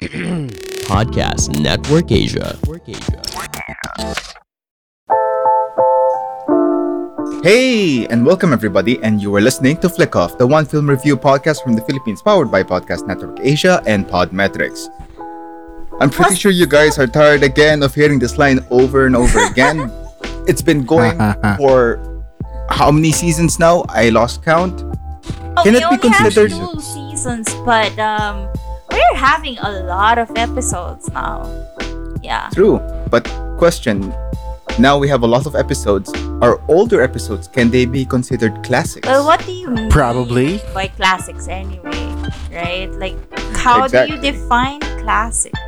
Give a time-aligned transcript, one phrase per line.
[0.88, 2.56] Podcast Network Asia.
[7.42, 11.16] Hey, and welcome everybody, and you are listening to Flick Off, the one film review
[11.18, 14.88] podcast from the Philippines, powered by Podcast Network Asia and Podmetrics.
[16.00, 19.38] I'm pretty sure you guys are tired again of hearing this line over and over
[19.44, 19.92] again.
[20.48, 21.18] it's been going
[21.58, 22.24] for
[22.70, 23.84] how many seasons now?
[23.90, 24.80] I lost count.
[24.82, 28.49] Oh, Can we it be only considered- have two seasons, but um,
[28.90, 31.44] we're having a lot of episodes now.
[32.22, 32.50] Yeah.
[32.52, 32.78] True,
[33.10, 33.24] but
[33.58, 34.12] question.
[34.78, 36.12] Now we have a lot of episodes.
[36.40, 39.06] Our older episodes, can they be considered classics?
[39.06, 40.60] Well, what do you mean Probably.
[40.72, 42.14] by classics anyway?
[42.50, 42.90] Right?
[42.92, 43.16] Like,
[43.56, 45.58] how do you define classics?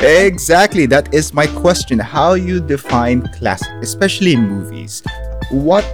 [0.00, 1.98] Exactly, that is my question.
[1.98, 5.02] How you define classic, especially in movies?
[5.50, 5.84] What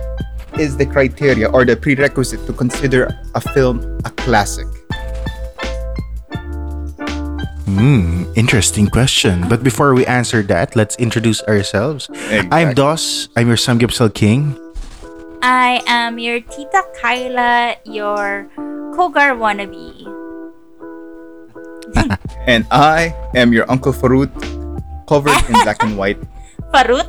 [0.58, 4.66] is the criteria or the prerequisite to consider a film a classic?
[7.70, 9.46] Hmm, interesting question.
[9.48, 12.10] But before we answer that, let's introduce ourselves.
[12.50, 13.28] I'm Dos.
[13.36, 14.58] I'm your Samgyupsal King.
[15.42, 18.50] I am your Tita Kyla, your
[18.98, 20.02] Kogar wannabe.
[22.46, 24.30] And I am your Uncle Farut,
[25.06, 26.18] covered in black and white.
[26.74, 27.06] Farut.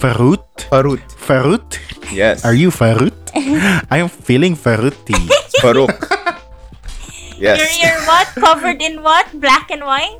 [0.00, 0.44] Farut.
[0.72, 1.68] Farut, Farut.
[2.12, 2.44] yes.
[2.44, 3.12] Are you Farut?
[3.92, 5.16] I'm feeling Faruti.
[5.60, 5.92] Faruk?
[7.42, 7.82] You're, yes.
[7.82, 8.30] you're what?
[8.38, 9.26] Covered in what?
[9.34, 10.14] Black and white?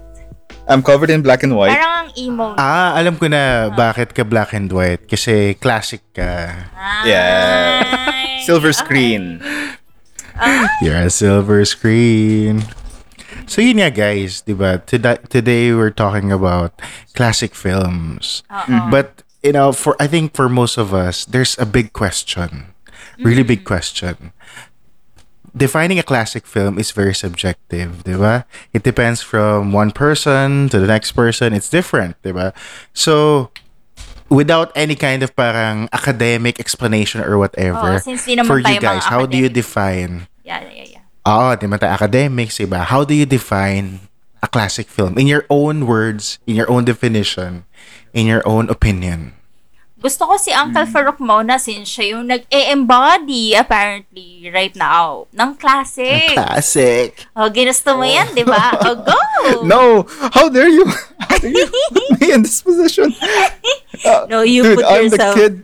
[0.66, 1.70] I'm covered in black and white.
[1.70, 2.58] Parang ang emo.
[2.58, 5.06] Ah, alam ko na bakit ka black and white.
[5.06, 6.66] Kasi classic ka.
[7.06, 7.86] Yeah.
[8.10, 8.82] Ay, Silver okay.
[8.82, 9.38] screen.
[10.82, 12.66] You're a silver screen.
[13.46, 14.82] So yun nga guys, di ba?
[14.82, 16.74] Today, today we're talking about
[17.14, 18.42] classic films.
[18.50, 18.90] Oo.
[18.90, 22.74] But you know, for I think for most of us, there's a big question,
[23.22, 24.34] really big question.
[25.52, 28.48] Defining a classic film is very subjective, di ba?
[28.72, 31.52] It depends from one person to the next person.
[31.52, 32.56] It's different, di ba?
[32.96, 33.52] So,
[34.32, 38.72] without any kind of parang academic explanation or Oo, whatever, since di naman for tayo
[38.72, 39.60] you guys, how do you academic.
[39.60, 40.12] define
[40.42, 41.04] Yeah, yeah, yeah.
[41.28, 42.88] Oh, di ba tayo academics, diba?
[42.88, 44.08] How do you define
[44.42, 45.20] a classic film?
[45.20, 47.68] In your own words, in your own definition,
[48.16, 49.36] in your own opinion.
[50.02, 50.90] Gusto ko si Uncle Mm.
[50.90, 56.34] Farouk Mona since siya yung nag-embody apparently right now ng classic.
[56.34, 57.14] Classic.
[57.38, 58.74] Oh, ginusto mo yan, di ba?
[58.82, 59.18] Oh, go!
[59.62, 60.02] No!
[60.34, 60.86] How dare you?
[61.22, 63.14] How dare you put me in this position?
[64.02, 65.34] Uh, No, you dude, put I'm yourself.
[65.34, 65.54] the kid.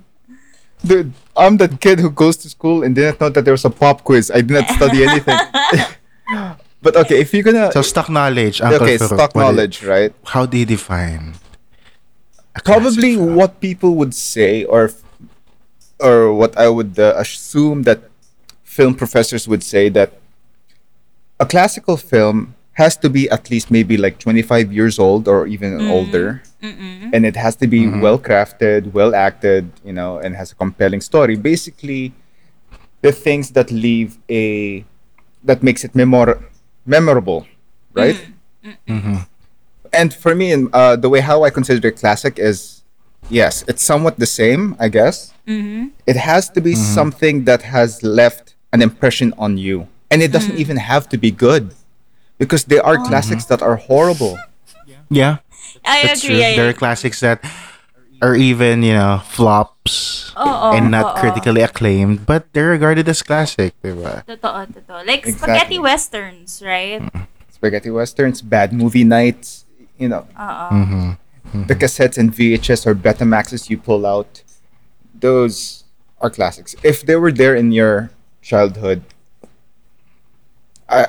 [0.87, 3.71] Dude, I'm the kid who goes to school and didn't know that there was a
[3.75, 4.31] pop quiz.
[4.31, 5.34] I did not study anything.
[6.82, 10.15] but okay, if you're gonna So, stock knowledge, Uncle okay, Farouk, stock knowledge, right?
[10.22, 11.34] how do you define
[12.64, 13.34] Probably film?
[13.34, 14.91] what people would say, or
[16.00, 18.02] or what I would uh, assume that
[18.62, 20.12] film professors would say that
[21.41, 25.78] a classical film has to be at least maybe like 25 years old or even
[25.78, 25.91] mm-hmm.
[25.91, 26.42] older.
[27.12, 28.00] And it has to be mm-hmm.
[28.00, 31.34] well crafted well acted you know and has a compelling story.
[31.34, 32.12] Basically
[33.02, 34.84] the things that leave a
[35.44, 36.42] that makes it memor-
[36.86, 37.47] memorable
[37.94, 38.18] right
[38.64, 39.18] mm-hmm.
[39.93, 42.82] And for me uh, the way how i consider it classic is
[43.28, 45.88] yes it's somewhat the same i guess mm-hmm.
[46.06, 46.94] it has to be mm-hmm.
[46.94, 50.60] something that has left an impression on you and it doesn't mm-hmm.
[50.60, 51.75] even have to be good
[52.38, 53.04] because there are oh.
[53.04, 54.38] classics that are horrible
[55.10, 55.38] Yeah,
[55.84, 56.37] I that's agree.
[56.37, 56.44] true.
[56.44, 57.41] I There are classics that
[58.21, 61.21] are even, you know, flops Oo, and oh, not oo.
[61.21, 64.25] critically acclaimed, but they're regarded as classic, diba?
[64.27, 65.06] Totoo, totoo.
[65.06, 65.32] Like Exactly.
[65.32, 67.00] spaghetti westerns, right?
[67.00, 67.27] Mm.
[67.59, 69.66] spaghetti westerns bad movie nights
[69.98, 71.16] you know Oo.
[71.66, 74.42] the cassettes and VHS or Betamaxes you pull out,
[75.14, 75.84] those
[76.20, 76.75] are classics.
[76.82, 78.10] If they were there in your
[78.42, 79.03] childhood,
[80.88, 81.06] I,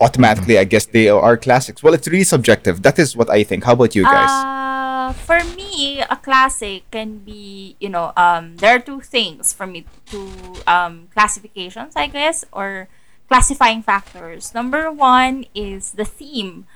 [0.00, 1.82] automatically, I guess they are classics.
[1.82, 2.82] Well, it's really subjective.
[2.82, 3.64] That is what I think.
[3.64, 4.30] How about you guys?
[4.30, 9.66] Uh, for me, a classic can be, you know, um, there are two things for
[9.66, 10.30] me, two
[10.66, 12.88] um, classifications, I guess, or
[13.28, 14.54] classifying factors.
[14.54, 16.66] Number one is the theme.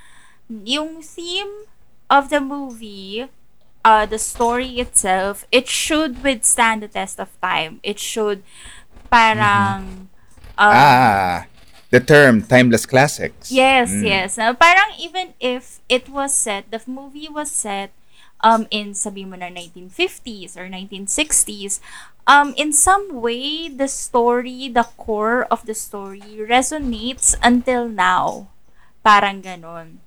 [0.65, 1.65] Yung theme
[2.09, 3.27] of the movie,
[3.85, 7.79] uh, the story itself, it should withstand the test of time.
[7.83, 8.43] It should
[9.09, 10.09] parang
[10.57, 11.45] um, ah,
[11.89, 13.51] the term timeless classics.
[13.51, 14.03] Yes, Mm.
[14.03, 14.37] yes.
[14.37, 17.91] Uh, parang even if it was set, the movie was set
[18.41, 21.79] um in sabi mo na 1950s or 1960s,
[22.27, 28.49] um in some way the story, the core of the story resonates until now.
[29.05, 30.00] Parang ganon.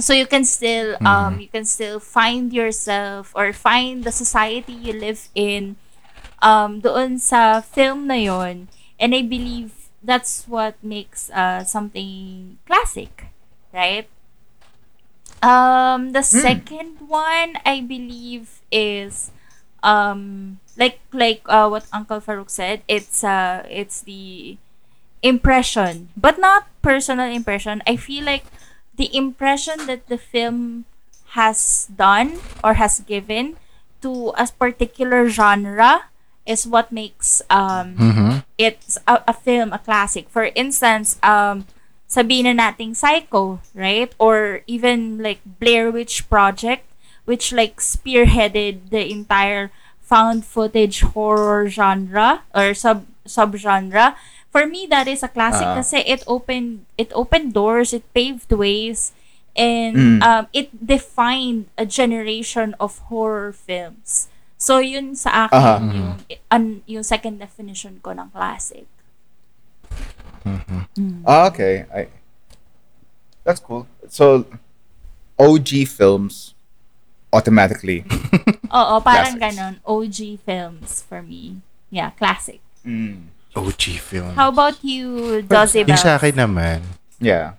[0.00, 4.92] So you can still um you can still find yourself or find the society you
[4.96, 5.76] live in
[6.42, 8.68] um doon sa film na yon
[8.98, 13.28] and I believe that's what makes uh something classic,
[13.72, 14.08] right?
[15.42, 19.30] Um, the second one I believe is
[19.82, 22.82] um like like uh, what Uncle Farouk said.
[22.86, 24.56] It's uh it's the
[25.22, 27.82] impression, but not personal impression.
[27.86, 28.44] I feel like
[28.96, 30.84] the impression that the film
[31.38, 33.56] has done or has given
[34.02, 36.10] to a particular genre
[36.44, 38.30] is what makes um Mm-hmm.
[38.58, 40.28] it's a, a film, a classic.
[40.28, 41.64] For instance, um,
[42.10, 44.12] sabihin na nating Psycho, right?
[44.18, 46.84] Or even like Blair Witch Project,
[47.24, 49.70] which like spearheaded the entire
[50.02, 54.14] found footage horror genre or sub subgenre.
[54.52, 55.80] For me, that is a classic Ah.
[55.80, 59.16] kasi it opened it opened doors, it paved ways,
[59.56, 60.18] and Mm.
[60.20, 64.28] um, it defined a generation of horror films.
[64.60, 65.74] So yun sa akin Aha.
[65.82, 66.10] yung
[66.48, 68.84] an, yung second definition ko ng classic.
[71.26, 71.86] Ah, okay.
[71.88, 72.06] I
[73.42, 73.88] That's cool.
[74.06, 74.46] So
[75.34, 76.54] OG films
[77.32, 78.04] automatically.
[78.70, 79.56] Oo, parang Classics.
[79.58, 79.74] ganon.
[79.82, 81.58] OG films for me.
[81.90, 82.60] Yeah, classic.
[82.86, 83.32] Mm.
[83.52, 84.32] OG film.
[84.34, 86.80] How about you, Dozzy Yung sa akin naman,
[87.22, 87.54] Yeah.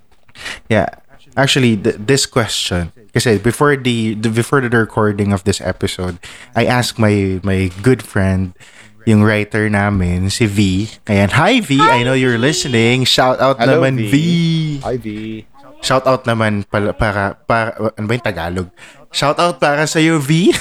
[0.68, 0.90] Yeah.
[1.34, 6.22] Actually, th- this question, kasi before the, the before the recording of this episode,
[6.54, 8.54] I asked my my good friend,
[9.10, 10.88] yung writer namin, si V.
[11.10, 13.04] Ayan, hi V, I know you're listening.
[13.10, 14.12] Shout out Hello, naman V.
[14.14, 14.16] V.
[14.86, 15.08] Hi V.
[15.84, 18.68] Shout out naman pala, para para ano ba yung Tagalog?
[19.10, 20.54] Shout out para sa iyo V.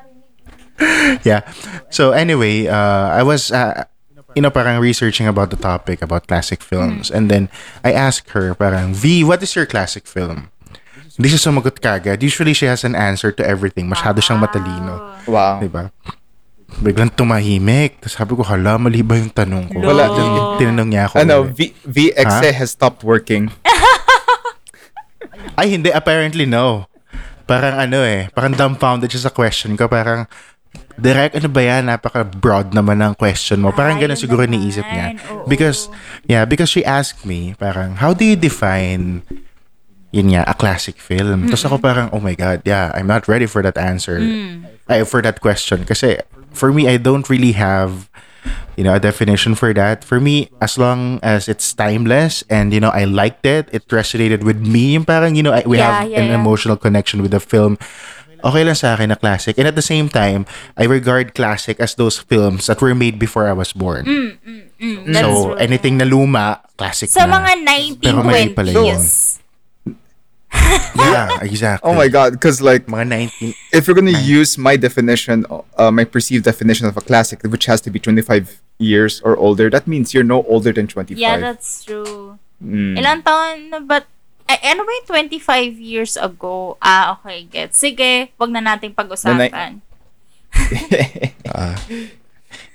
[1.28, 1.46] yeah.
[1.92, 3.86] So anyway, uh, I was uh,
[4.34, 7.48] you know parang researching about the topic about classic films and then
[7.82, 10.50] I asked her parang V, what is your classic film?
[11.14, 12.18] Hindi siya sumagot kagad.
[12.26, 13.86] Usually she has an answer to everything.
[13.86, 14.98] Masyado siyang matalino.
[15.30, 15.62] Wow.
[15.62, 15.94] Diba?
[16.82, 18.02] Biglang tumahimik.
[18.02, 19.78] Tapos sabi ko, hala, mali ba yung tanong ko?
[19.78, 20.10] Wala.
[20.10, 21.14] Tin- Tinanong niya ako.
[21.22, 21.46] Ano.
[21.46, 23.46] V VXA has stopped working.
[25.54, 25.94] Ay, hindi.
[25.94, 26.90] Apparently, no.
[27.46, 28.26] Parang ano eh.
[28.34, 29.86] Parang dumbfounded siya sa question ko.
[29.86, 30.26] Parang,
[31.00, 31.86] direct, ano ba yan?
[31.90, 33.72] Napaka-broad naman ng question mo.
[33.74, 35.18] Parang ganun siguro niisip niya.
[35.48, 35.90] Because,
[36.26, 39.22] yeah, because she asked me, parang, how do you define,
[40.14, 41.50] yun nga, a classic film?
[41.50, 44.18] Tapos ako parang, oh my God, yeah, I'm not ready for that answer.
[44.20, 44.70] Mm.
[44.88, 45.84] Ay, for that question.
[45.84, 46.20] Kasi,
[46.52, 48.08] for me, I don't really have
[48.76, 50.04] you know, a definition for that.
[50.04, 54.42] For me, as long as it's timeless and, you know, I liked it, it resonated
[54.42, 56.34] with me, parang, you know, I, we Yeah, have yeah, an yeah.
[56.34, 57.78] emotional connection with the film,
[58.44, 59.56] okay lang sa akin na classic.
[59.56, 60.44] And at the same time,
[60.76, 64.04] I regard classic as those films that were made before I was born.
[64.04, 65.56] Mm, that's so, true.
[65.56, 67.40] anything na luma, classic Sa na.
[67.40, 67.52] mga
[67.98, 69.00] Pero mali pala yun.
[69.00, 69.40] 1920s.
[70.94, 71.82] Yeah, exactly.
[71.82, 73.54] Oh my god, because like Mga 19...
[73.74, 77.80] if you're gonna use my definition, uh, my perceived definition of a classic, which has
[77.82, 81.18] to be 25 years or older, that means you're no older than 25.
[81.18, 82.38] Yeah, that's true.
[82.62, 82.96] Mm.
[83.02, 84.06] Ilang taon na ba?
[84.44, 85.40] Ay, ano ba yung 25
[85.76, 86.76] years ago?
[86.78, 87.72] Ah, okay, get.
[87.72, 89.80] Sige, wag na nating pag-usapan.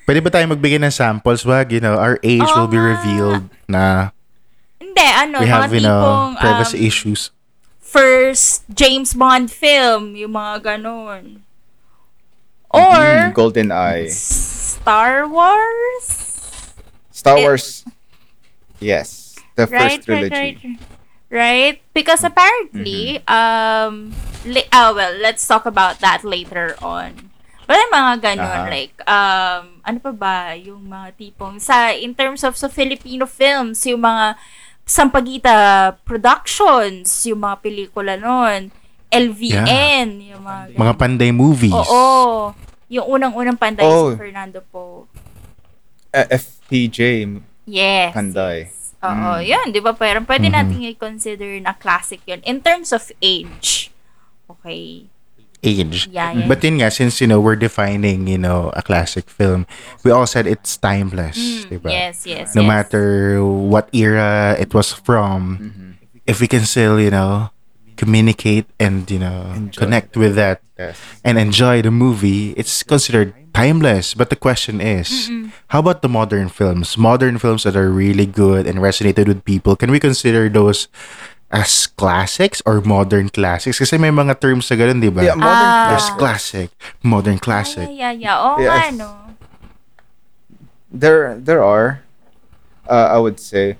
[0.04, 1.46] Pwede ba tayo magbigay ng samples?
[1.46, 2.88] Wag, you know, our age Oo will be nga.
[2.90, 4.10] revealed na
[4.76, 7.20] Hindi, ano, we mga have, you know, tipong privacy um, issues.
[7.80, 11.42] first James Bond film, yung mga ganun.
[12.68, 14.10] Or, Mm, Golden Eye.
[14.10, 16.06] Star Wars?
[17.10, 17.82] Star it- Wars.
[18.78, 19.34] Yes.
[19.54, 20.34] The first right, right, trilogy.
[20.34, 20.58] right,
[21.30, 21.80] right.
[21.94, 24.12] Because apparently, um,
[24.44, 27.30] li- ah, well, let's talk about that later on.
[27.70, 28.66] Yung mga ganun, Aha.
[28.66, 33.86] like, um, ano pa ba, yung mga tipong, sa, in terms of sa Filipino films,
[33.86, 34.34] yung mga
[34.82, 35.54] Sampaguita
[36.02, 38.74] Productions, yung mga pelikula nun,
[39.06, 40.80] LVN, yung mga ganun.
[40.82, 41.70] Mga panday movies.
[41.74, 42.50] Oo.
[42.90, 44.10] Yung unang-unang panday Oh.
[44.10, 45.06] si Fernando po.
[46.10, 47.38] Uh, FPJ.
[47.70, 48.10] Yes.
[48.10, 48.66] Panday.
[48.66, 48.79] yes.
[49.00, 49.96] Oo, yun, di ba?
[49.96, 52.44] Pero pwede natin i-consider na classic yun.
[52.44, 53.88] In terms of age.
[54.50, 55.08] Okay.
[55.60, 56.08] age.
[56.08, 56.48] Yeah, yeah.
[56.48, 59.68] But yun nga, since, you know, we're defining, you know, a classic film,
[60.04, 61.36] we all said it's timeless?
[61.68, 62.68] Mm, Yes, yes, No yes.
[62.68, 65.60] matter what era it was from,
[66.26, 67.50] if we can still, you know,
[68.00, 69.76] communicate and, you know, Enjoy.
[69.84, 70.96] connect with that Yes.
[71.20, 74.16] and enjoy the movie, it's considered timeless.
[74.16, 75.28] But the question is,
[75.68, 76.96] how about the modern films?
[76.96, 80.88] Modern films that are really good and resonated with people, can we consider those
[81.52, 83.76] as classics or modern classics?
[83.76, 85.20] Kasi may mga terms na ganun, di ba?
[85.20, 85.86] Yeah, modern Ah.
[85.92, 86.72] There's classic,
[87.04, 87.92] modern classic.
[87.92, 88.40] yeah, yeah.
[88.40, 89.08] Oo Yeah, nga, I- no.
[90.90, 92.02] there there are
[92.90, 93.76] uh, i would say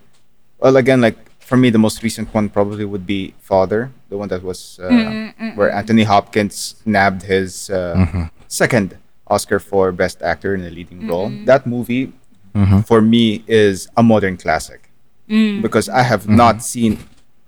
[0.62, 4.28] well again like for me the most recent one probably would be father the one
[4.28, 8.24] that was uh, Mm, mm, where anthony hopkins nabbed his uh, Mm-hmm.
[8.48, 8.98] second
[9.30, 11.44] oscar for best actor in a leading role Mm-hmm.
[11.46, 12.12] that movie
[12.54, 12.82] Mhm.
[12.86, 14.90] for me is a modern classic
[15.30, 15.62] Mm.
[15.62, 16.36] because i have Mm-hmm.
[16.44, 16.98] not seen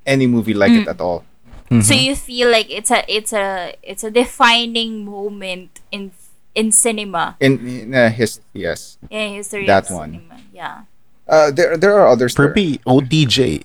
[0.07, 1.25] any movie like it at all
[1.73, 6.13] So you feel like it's a it's a it's a defining moment in
[6.53, 7.33] in cinema.
[7.41, 10.11] In, in uh, his yes, In history That of one.
[10.21, 10.37] cinema.
[10.53, 10.85] Yeah.
[11.25, 12.37] uh, there there are others.
[12.37, 12.61] For there.
[12.61, 13.65] me, OTJ.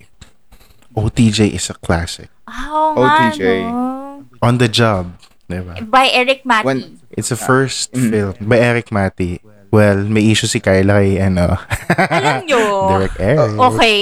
[0.95, 2.31] OTJ is a classic.
[2.47, 3.41] Oh, nga, OTJ.
[3.67, 4.23] no?
[4.41, 5.13] On the Job.
[5.49, 5.79] Diba?
[5.89, 6.65] By Erik Matti.
[6.65, 8.09] When- It's the first Mm.
[8.11, 9.41] film by Erik Matti.
[9.71, 11.57] Well, may issue si Kyla kay ano.
[11.97, 12.61] Alam nyo.
[12.93, 13.51] Derek Eric.
[13.57, 14.01] Okay.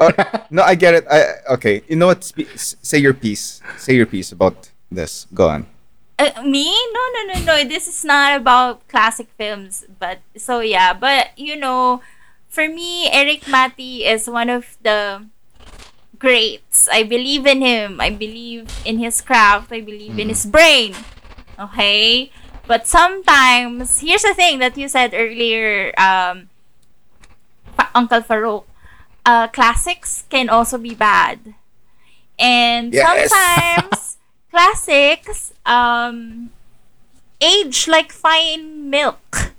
[0.00, 0.10] Uh,
[0.50, 1.04] no, I get it.
[1.06, 1.86] I okay.
[1.86, 2.26] You know what?
[2.58, 3.62] Say your piece.
[3.78, 5.30] Say your piece about this.
[5.30, 5.70] Go on.
[6.18, 6.66] Uh, me?
[6.70, 7.54] No, no, no, no.
[7.68, 9.84] This is not about classic films.
[10.00, 12.00] But so yeah, but you know,
[12.50, 15.22] for me, Erik Matti is one of the
[16.18, 16.88] greats.
[16.92, 18.00] I believe in him.
[18.00, 19.72] I believe in his craft.
[19.72, 20.94] I believe in his brain.
[21.58, 22.30] Okay,
[22.66, 26.48] but sometimes here's the thing that you said earlier, um,
[27.76, 28.64] Fa- Uncle Farouk.
[29.24, 31.54] Uh, classics can also be bad,
[32.38, 33.30] and Yes.
[33.30, 34.18] sometimes
[34.50, 36.50] classics um
[37.40, 39.53] age like fine milk.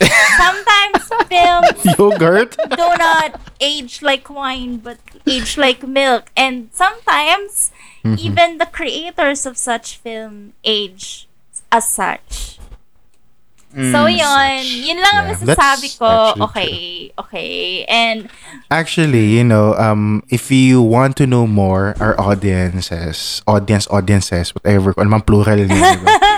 [0.00, 2.56] Sometimes films Yogurt?
[2.56, 7.70] do not age like wine but age like milk and sometimes
[8.16, 11.28] even the creators of such film age
[11.70, 12.56] as such.
[13.70, 16.34] So yun, yun lang ang Yeah, masasabi ko.
[16.50, 17.86] Okay, okay.
[17.86, 18.26] And
[18.66, 24.90] Actually, you know, um, if you want to know more, our audiences, audience, audiences, whatever,
[24.90, 26.08] kung anumang plural niya, diba?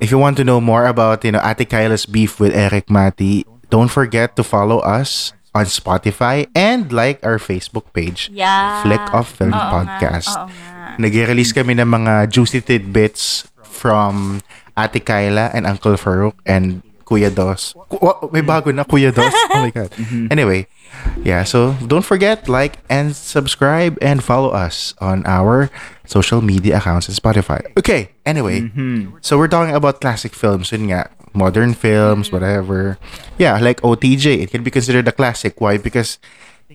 [0.00, 3.44] If you want to know more about, you know, Ate Kyla's beef with Eric Mati,
[3.68, 8.82] don't forget to follow us on Spotify and like our Facebook page, yeah.
[8.84, 10.30] Flick of Film Oo nga, Podcast.
[10.36, 11.00] oo nga.
[11.00, 14.40] Nag-release kami ng mga juicy tidbits from
[14.76, 17.72] Ate Kyla and Uncle Farouk and Kuya Dos.
[17.88, 19.32] Ku- may bago na Kuya Dos.
[19.54, 19.88] Oh my God.
[20.34, 20.68] Anyway,
[21.24, 25.70] yeah, so don't forget, like and subscribe and follow us on our
[26.06, 27.60] social media accounts and Spotify.
[27.76, 29.16] Okay, anyway, mm-hmm.
[29.20, 30.72] so we're talking about classic films.
[30.72, 32.36] Yun nga, modern films, mm-hmm.
[32.36, 32.98] whatever.
[33.38, 35.60] Yeah, like OTJ, it can be considered a classic.
[35.60, 35.76] Why?
[35.78, 36.18] Because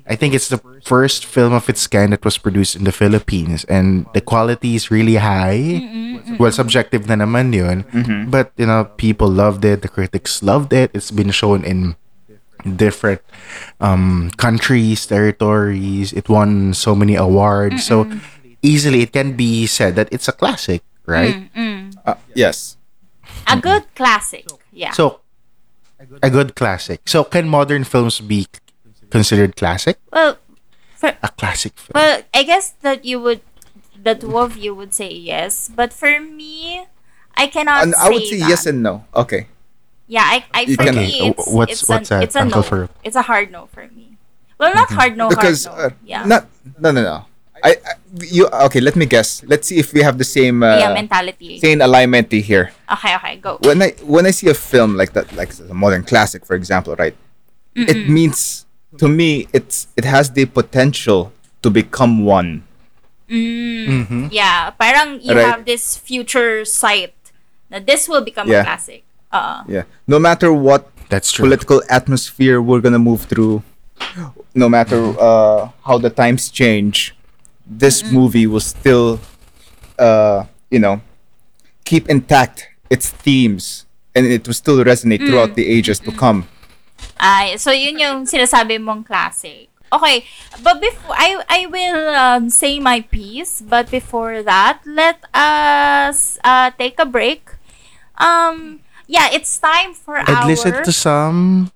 [0.08, 3.64] I think it's the first film of its kind that was produced in the Philippines
[3.66, 5.80] and the quality is really high.
[5.80, 7.86] Mm-hmm, well, subjective na naman yun.
[8.30, 9.82] But, you know, people loved it.
[9.82, 10.92] The critics loved it.
[10.94, 11.96] It's been shown in
[12.64, 13.22] different
[13.80, 16.14] um, countries, territories.
[16.14, 17.84] It won so many awards.
[17.86, 18.10] So,
[18.62, 21.50] easily it can be said that it's a classic, right?
[22.06, 22.78] Uh, yes.
[23.48, 24.48] A good classic.
[24.72, 24.92] Yeah.
[24.92, 25.20] So,
[26.22, 27.02] a good classic.
[27.06, 28.48] So, can modern films be
[29.10, 29.98] considered classic?
[30.12, 30.38] well,
[30.96, 31.92] for A classic film.
[31.96, 33.42] Well, I guess that you would,
[34.02, 36.88] the two of you would say yes, but for me,
[37.36, 38.50] I cannot And say I would say that.
[38.50, 39.04] yes and no.
[39.16, 39.48] Okay.
[40.08, 40.96] Yeah, I, I for cannot.
[41.02, 42.68] me, it's what's- it's what's an, that, it's a Uncle no.
[42.68, 42.90] Farouk?
[43.04, 44.18] It's a hard no for me.
[44.60, 45.84] Well, not hard no, because hard no.
[45.86, 46.48] uh, yeah, not
[46.80, 47.26] no no no.
[47.64, 48.80] I, I you okay?
[48.82, 49.44] Let me guess.
[49.48, 51.60] Let's see if we have the same uh, yeah, mentality.
[51.60, 52.72] same alignment here.
[52.92, 53.58] Okay, okay, go.
[53.64, 56.96] When I when I see a film like that, like a modern classic, for example,
[56.96, 57.16] right?
[57.76, 58.66] It means
[59.00, 61.32] to me it's it has the potential
[61.64, 62.64] to become one.
[63.30, 65.46] Mm, Yeah, parang you Right.
[65.48, 67.16] have this future sight
[67.70, 68.62] that this will become Yeah.
[68.62, 69.02] a classic.
[69.34, 69.90] Uh, Yeah.
[70.06, 71.50] No matter what That's true.
[71.50, 73.66] political atmosphere we're gonna move through,
[74.54, 77.18] no matter uh, how the times change,
[77.66, 79.18] this movie will still,
[79.98, 81.02] uh, you know,
[81.84, 86.46] keep intact its themes, and it will still resonate throughout the ages to come.
[87.18, 89.74] Ay, so yun yung sinasabi mong classic.
[89.94, 90.26] Okay,
[90.62, 96.70] but before I I will um, say my piece, but before that, let us uh,
[96.78, 97.50] take a break.
[98.18, 98.83] Um,
[99.14, 101.70] yeah, it's time for And our listen to some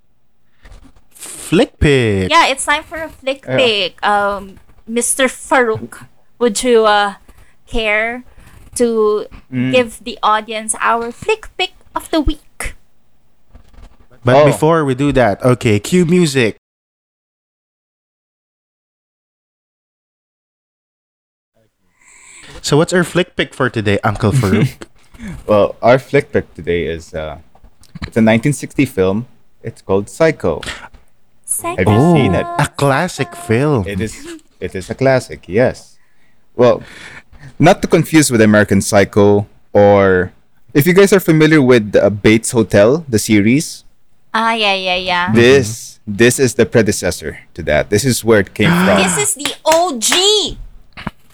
[1.14, 2.30] flick pick.
[2.30, 3.56] yeah, it's time for a flick Yeah.
[3.56, 4.02] pick.
[4.02, 4.58] Um,
[4.90, 5.30] Mr.
[5.30, 6.06] Farouk,
[6.42, 7.14] would you uh,
[7.70, 8.24] care
[8.74, 9.70] to Mm.
[9.72, 12.74] give the audience our flick pick of the week?
[14.24, 14.44] But Oh.
[14.50, 16.58] before we do that, okay, cue music.
[22.62, 24.68] So what's our flick pick for today, Uncle Farouk?
[25.46, 27.38] Well, our flick pick today is uh,
[28.06, 29.26] it's a 1960 film.
[29.62, 30.60] It's called Psycho.
[31.44, 31.88] Second.
[31.88, 32.46] Have you seen it?
[32.58, 33.86] a classic film.
[33.86, 34.14] It is
[34.60, 35.98] it is a classic, yes.
[36.54, 36.82] Well,
[37.58, 40.32] not to confuse with American Psycho or
[40.74, 43.84] if you guys are familiar with uh, Bates Hotel, the series,
[44.34, 45.32] Ah, yeah, yeah, yeah.
[45.32, 47.90] this this is the predecessor to that.
[47.90, 49.02] This is where it came from.
[49.02, 50.58] This is the OG.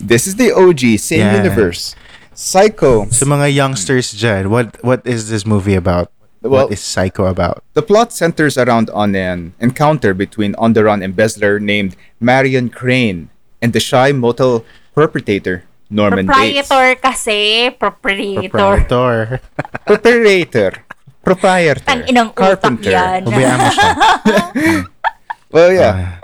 [0.01, 1.37] This is the OG, same Yeah.
[1.43, 1.95] universe.
[2.35, 3.07] Psycho.
[3.11, 6.11] Sa mga youngsters dyan, what what is this movie about?
[6.43, 7.65] Well- what is Psycho about?
[7.73, 13.81] The plot centers around on an encounter between on-the-run embezzler named Marion Crane and the
[13.81, 14.61] shy motel
[14.93, 16.69] perpetrator Norman Bates.
[16.69, 17.71] Proprietor kasi.
[17.73, 18.51] Proprietor.
[18.53, 19.41] Proprietor.
[19.89, 20.73] Proprietor.
[21.25, 21.81] Proprietor.
[21.89, 22.93] Ang inang utak Carpenter.
[22.93, 23.21] yan.
[23.25, 23.91] Ubayaan mo siya.
[25.55, 25.95] Well, yeah.
[25.95, 26.19] Ah,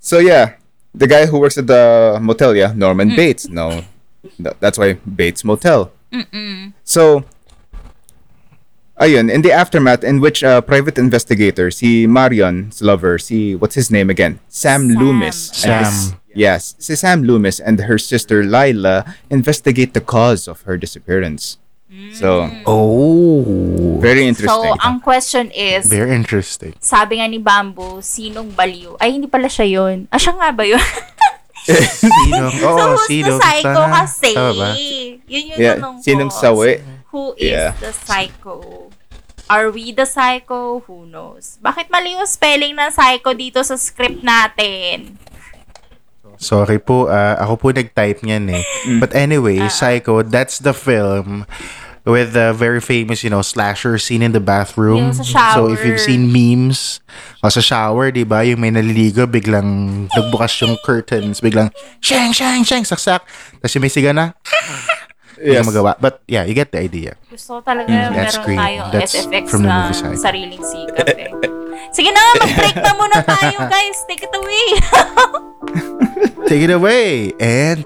[0.00, 0.56] So yeah,
[0.96, 3.44] the guy who works at the motel, yeah, Norman Bates.
[3.44, 3.84] No, th-
[4.38, 5.90] that's why Bates Motel.
[6.84, 7.24] So,
[9.00, 13.90] ayun, in the aftermath, in which uh, private investigator, si Marion's lover, si what's his
[13.90, 14.98] name again, Sam, Sam.
[14.98, 15.36] Loomis.
[15.52, 15.84] Sam.
[15.84, 21.58] his- yes, si Sam Loomis and her sister Lila investigate the cause of her disappearance.
[22.18, 23.98] So Oh.
[24.02, 24.50] very interesting.
[24.74, 26.74] So, ang question is, Very interesting.
[26.82, 28.98] sabi nga ni Bamboo, sinong baliw?
[28.98, 30.10] Ay, hindi pala siya yun.
[30.10, 30.82] Ah, siya nga ba yun?
[31.64, 32.52] Sinong?
[32.60, 33.26] so, Oo, who's sino?
[33.26, 33.94] the psycho Sana.
[33.96, 34.30] kasi?
[34.36, 34.68] Tama ba?
[35.24, 36.04] Yun yung yeah, tanong ko.
[36.04, 36.72] sinong sawi?
[37.10, 37.70] Who is Yeah.
[37.80, 38.90] the psycho?
[39.44, 40.80] Are we the psycho?
[40.88, 41.60] Who knows?
[41.60, 45.20] Bakit mali yung spelling ng psycho dito sa script natin?
[46.40, 48.64] Sorry po, ah, ako po nag-type niyan eh.
[48.98, 51.46] But anyway, Psycho, that's the film
[52.04, 55.10] with the very famous, you know, slasher scene in the bathroom.
[55.10, 56.06] Yung sa So if you've shower.
[56.06, 57.00] seen memes,
[57.40, 62.60] o sa shower, di ba, yung may naliligo, biglang nagbukas yung curtains, biglang, shang, shang,
[62.62, 63.24] shang, saksak.
[63.58, 64.32] Tapos yung may siga na,
[65.34, 65.66] Yes.
[65.66, 65.98] magawa.
[65.98, 67.18] But yeah, you get the idea.
[67.26, 68.60] Gusto talaga that's meron great.
[68.60, 70.16] tayong That's SFX from the movie side.
[70.16, 71.28] sariling sikap eh.
[71.96, 73.98] Sige na, mag-break na muna tayo guys.
[74.06, 74.66] Take it away.
[76.48, 77.82] Take it away and.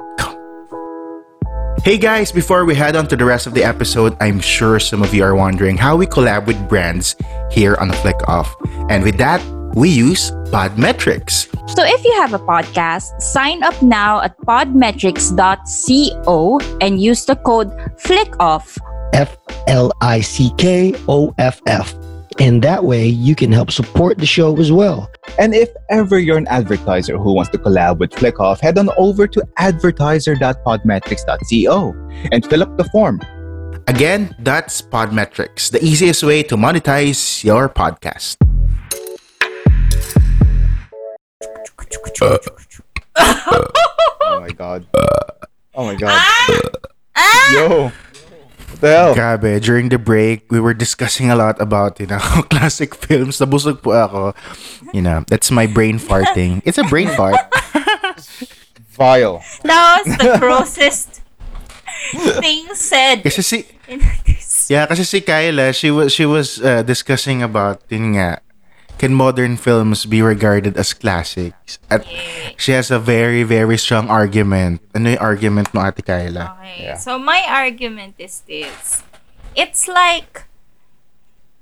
[1.85, 5.03] Hey guys, before we head on to the rest of the episode, I'm sure some
[5.03, 7.15] of you are wondering how we collab with brands
[7.51, 8.55] here on Flick Off.
[8.91, 9.41] And with that,
[9.75, 11.47] we use Podmetrics.
[11.71, 17.71] So if you have a podcast, sign up now at podmetrics.co and use the code
[18.03, 18.79] FLICKOFF.
[19.15, 19.37] F
[19.69, 21.95] L I C K O F F.
[22.41, 25.11] And that way you can help support the show as well.
[25.39, 29.27] And if ever you're an advertiser who wants to collab with Flickoff, head on over
[29.27, 31.95] to advertiser.podmetrics.co
[32.31, 33.21] and fill up the form.
[33.89, 38.37] Again, that's Podmetrics, the easiest way to monetize your podcast.
[42.21, 42.37] Uh,
[43.17, 44.87] oh my god.
[45.75, 46.21] Oh my god.
[47.17, 47.53] Ah!
[47.53, 47.87] Yo.
[47.87, 47.93] Ah!
[48.79, 49.15] What the hell?
[49.15, 52.19] Grabe, during the break, we were discussing a lot about, you know,
[52.51, 53.43] classic films.
[53.43, 54.39] Nabusog po ako.
[54.95, 56.63] You know, that's my brain farting.
[56.65, 57.43] It's a brain fart.
[58.95, 59.43] Vile.
[59.67, 61.23] That was the grossest
[62.39, 63.59] thing said Kasi si.
[64.71, 68.39] Yeah, kasi si Kyla, she was she was uh, discussing about yun nga,
[68.99, 71.79] can modern films be regarded as classics?
[71.89, 72.05] At
[72.59, 74.83] she has a very very strong argument.
[74.95, 76.59] Ano yung argument mo, Ate Kyla?
[76.59, 76.93] Okay.
[76.93, 76.99] Yeah.
[76.99, 79.03] So my argument is this.
[79.55, 80.45] It's like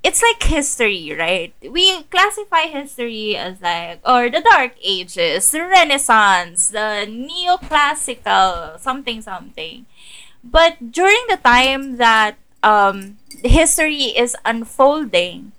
[0.07, 1.51] it's like history, right?
[1.61, 9.87] We classify history as like or the dark ages, the renaissance, the neoclassical, something something.
[10.47, 15.53] But during the time that um history is unfolding,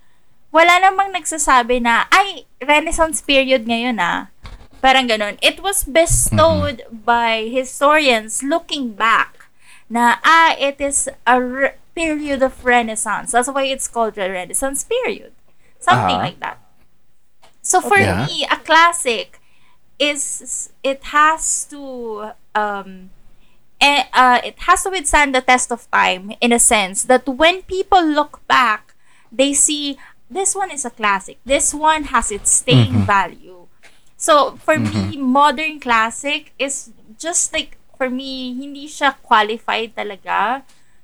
[0.51, 4.31] wala namang nagsasabi na ay renaissance period ngayon ah.
[4.77, 5.41] Parang ganun.
[5.41, 9.49] It was bestowed by historians looking back
[9.89, 13.33] na ah, it is a re- period of renaissance.
[13.33, 15.33] That's why it's called the renaissance period.
[15.81, 16.25] Something Ah.
[16.29, 16.61] like that.
[17.65, 18.13] So for Okay.
[18.29, 19.41] me, a classic
[19.97, 21.81] is it has to
[22.53, 23.09] um
[23.81, 27.65] eh, uh, it has to withstand the test of time in a sense that when
[27.65, 28.93] people look back,
[29.33, 29.97] they see
[30.29, 31.39] this one is a classic.
[31.45, 33.67] This one has its staying value.
[34.17, 40.63] So for me, modern classic is just like for me, hindi siya qualified talaga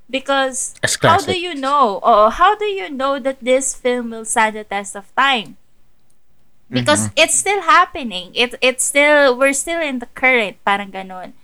[0.09, 1.99] because how do you know?
[2.03, 5.57] Oh, how do you know that this film will stand the test of time?
[6.69, 8.33] Because it's still happening.
[8.33, 11.37] It it's still we're still in the current, parang ganun.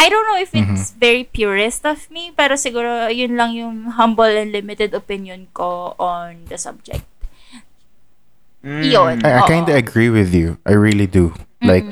[0.00, 4.32] I don't know if it's very purist of me, pero siguro yun lang yung humble
[4.32, 7.04] and limited opinion ko on the subject.
[8.64, 9.20] Yun.
[9.24, 10.56] I, I kind of agree with you.
[10.64, 11.36] I really do.
[11.60, 11.84] Like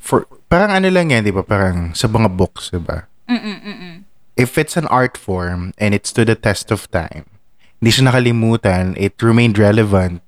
[0.00, 1.44] for parang ano lang yan, 'di ba?
[1.44, 3.06] Parang sa mga books, 'di ba?
[4.34, 7.29] If it's an art form and it stood the test of time,
[7.80, 10.20] hindi siya nakalimutan, it remained relevant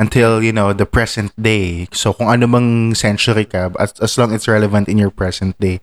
[0.00, 1.88] until, you know, the present day.
[1.92, 5.80] So kung ano mang century ka, as, as long it's relevant in your present day,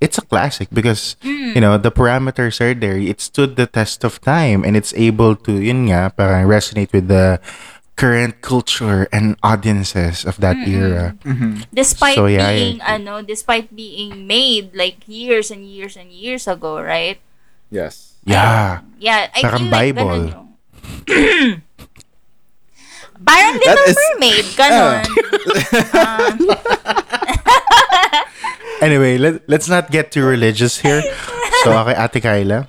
[0.00, 2.96] it's a classic because, you know, the parameters are there.
[2.96, 7.08] It stood the test of time and it's able to, yun nga, parang resonate with
[7.08, 7.40] the
[7.96, 11.14] current culture and audiences of that era.
[11.72, 16.48] Despite So, yeah, being I- ano, despite being made like years and years and years
[16.48, 17.18] ago, right?
[17.70, 18.14] Yes.
[18.24, 18.80] Yeah.
[18.98, 20.10] Yeah, I Parang feel like Bible.
[20.10, 20.43] ganun yung-
[23.24, 25.04] Parang Little is- Mermaid, ganon.
[28.84, 31.00] Anyway, let, let's not get too religious here.
[31.62, 32.68] So, okay, Ate Kyla.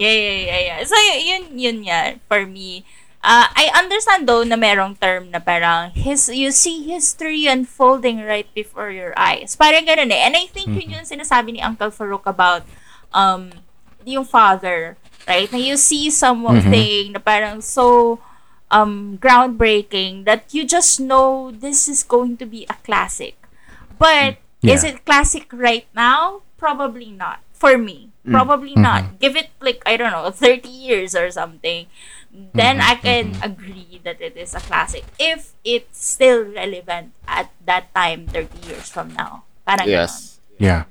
[0.00, 0.78] Yeah, yeah, yeah, yeah.
[0.84, 2.84] So, yun, yun yan for me.
[3.26, 8.46] Uh, I understand though na merong term na parang his, you see history unfolding right
[8.54, 9.56] before your eyes.
[9.58, 10.24] Parang ganun eh.
[10.24, 12.62] And I think yun yung sinasabi ni Uncle Farouk about
[13.12, 13.50] um,
[14.06, 15.50] yung father, right?
[15.50, 17.12] Na you see something mm-hmm.
[17.12, 18.18] na parang so
[18.70, 23.36] um, groundbreaking that you just know this is going to be a classic.
[23.98, 24.70] But mm.
[24.70, 26.42] is it classic right now?
[26.56, 27.40] Probably not.
[27.56, 28.32] For me, mm.
[28.32, 28.84] probably mm-hmm.
[28.84, 29.18] not.
[29.18, 31.86] Give it like I don't know, 30 years or something.
[32.52, 32.90] Then mm-hmm.
[32.90, 38.28] I can agree that it is a classic if it's still relevant at that time
[38.28, 39.44] 30 years from now.
[39.64, 40.38] Parang Yes.
[40.60, 40.84] Yeah.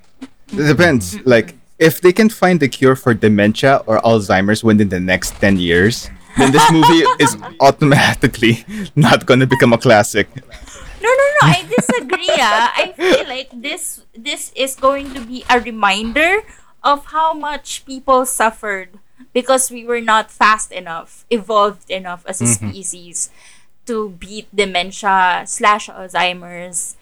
[0.50, 1.22] It depends.
[1.22, 5.58] Like, if they can find the cure for dementia or Alzheimer's within the next 10
[5.58, 8.64] years, then this movie is automatically
[8.96, 10.28] not going to become a classic.
[10.36, 11.42] No, no, no.
[11.44, 12.30] I disagree.
[12.40, 12.74] ah.
[12.76, 16.44] I feel like this this is going to be a reminder
[16.84, 18.98] of how much people suffered
[19.34, 23.30] because we were not fast enough, evolved enough as a species
[23.86, 26.95] to beat dementia slash Alzheimer's.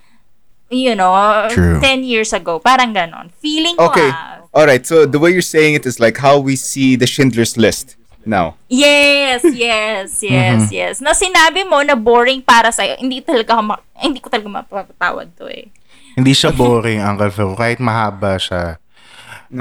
[0.73, 1.13] You know,
[1.53, 1.77] True.
[1.77, 3.29] ten years ago, parang ganon.
[3.37, 4.09] Feeling ko Okay.
[4.09, 4.41] ah.
[4.49, 4.81] All right.
[4.81, 7.93] So the way you're saying it is like how we see the Schindler's List
[8.25, 8.57] now.
[8.69, 10.93] Yes, yes, yes, yes.
[10.97, 15.45] Na sinabi mo na boring para sa'yo, hindi talaga ma- hindi ko talaga mapapatawad to
[15.45, 15.69] eh.
[16.17, 17.53] Hindi siya boring, Uncle Phil.
[17.53, 18.77] Kahit mahaba siya.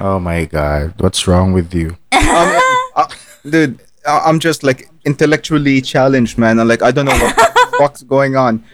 [0.01, 0.97] Oh my God.
[1.01, 1.97] What's wrong with you?
[2.33, 2.49] Um,
[2.97, 3.09] uh,
[3.45, 3.77] dude,
[4.09, 6.57] I- I'm just like intellectually challenged, man.
[6.61, 8.65] I'm like, I don't know what the fuck's going on.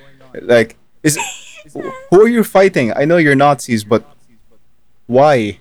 [0.42, 1.18] Like, is
[1.74, 2.92] who are you fighting?
[2.94, 4.04] I know you're Nazis, but
[5.06, 5.58] why?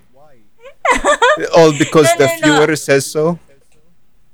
[1.55, 2.65] All because No, the no, no.
[2.65, 3.39] viewer says so.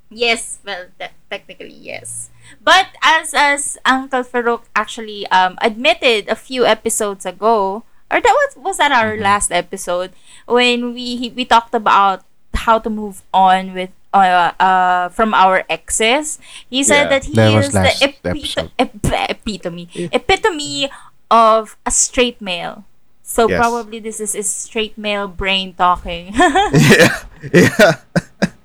[0.09, 2.29] Yes, well, te- technically yes.
[2.61, 7.81] But as as Uncle Farouk actually um admitted a few episodes ago,
[8.13, 10.13] or that was was that our last episode
[10.45, 12.21] when we we talked about
[12.53, 16.37] how to move on with uh, uh from our exes.
[16.69, 17.17] He said Yeah.
[17.17, 18.71] that he That was is the last epito- episode.
[18.77, 20.93] ep- epitome epitome
[21.33, 22.85] of a straight male.
[23.25, 23.57] So Yes.
[23.57, 26.29] probably this is a straight male brain talking.
[26.37, 27.93] yeah, yeah.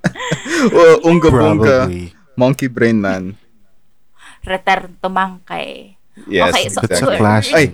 [0.76, 2.12] well, unga bunga, Probably.
[2.36, 3.40] monkey brain man.
[4.44, 5.96] Return to Mangkay.
[6.28, 7.16] Yes, Okay, so- That's a exactly.
[7.16, 7.68] classic.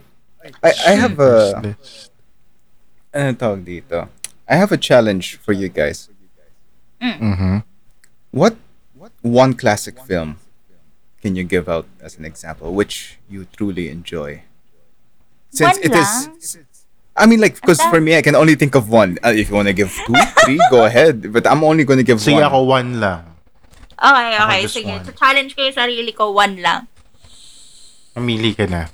[0.62, 2.12] Ay, I, I have a List.
[3.11, 4.07] ano tawag dito?
[4.46, 6.12] I have a challenge for you guys.
[7.00, 7.64] Mhm.
[8.30, 8.54] What
[9.24, 10.37] one classic film
[11.24, 14.44] can you give out as an example which you truly enjoy?
[15.54, 16.66] Since One it is, lang?
[17.14, 19.22] I mean, like, because for me, I can only think of one.
[19.22, 21.30] Uh, if you want to give two, three, go ahead.
[21.32, 22.42] But I'm only going to give Sige one.
[22.42, 23.22] ako, one lang.
[23.94, 24.58] Okay, okay.
[24.66, 24.90] just Sige.
[24.90, 25.04] one.
[25.06, 26.90] So, challenge ko yung sarili ko, one lang.
[28.18, 28.90] Mamili ka na.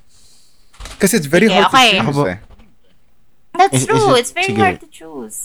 [0.97, 1.89] Because it's very Sige, hard okay.
[1.89, 2.09] to choose.
[2.13, 2.39] Ako ba- eh.
[3.57, 4.13] That's Is- is true.
[4.13, 4.61] it- It's very sige.
[4.61, 5.39] hard to choose.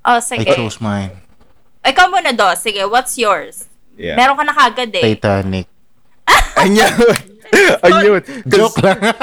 [0.00, 0.48] Oh, I sige.
[0.56, 1.12] chose mine.
[1.84, 2.56] Ikaw muna, Do.
[2.56, 3.68] Sige, what's yours?
[4.00, 4.16] Yeah.
[4.16, 5.04] Meron ka na kagad eh.
[5.12, 5.68] Titanic.
[6.56, 7.29] I knew it.
[7.84, 8.26] I knew it.
[8.48, 8.98] Joke lang.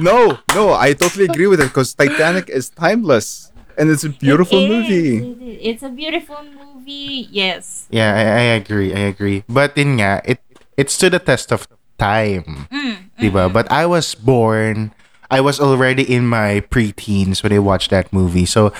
[0.00, 4.58] No, no, I totally agree with it because Titanic is timeless and it's a beautiful
[4.58, 4.70] It is.
[4.72, 5.14] movie.
[5.62, 5.82] It is.
[5.84, 7.28] A beautiful movie.
[7.30, 7.86] Yes.
[7.90, 8.90] yeah, I, I agree.
[8.94, 9.44] I agree.
[9.46, 10.40] But in nga, it
[10.74, 11.68] it stood the test of
[12.02, 12.66] time.
[12.72, 13.46] Mm, diba?
[13.46, 13.52] Mm-hmm.
[13.54, 14.90] But I was born,
[15.30, 18.48] I was already in my preteens when I watched that movie.
[18.48, 18.72] So,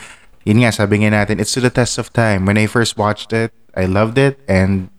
[0.43, 2.47] yun nga, sabi nga natin, it to the test of time.
[2.51, 4.91] When I first watched it, I loved it and,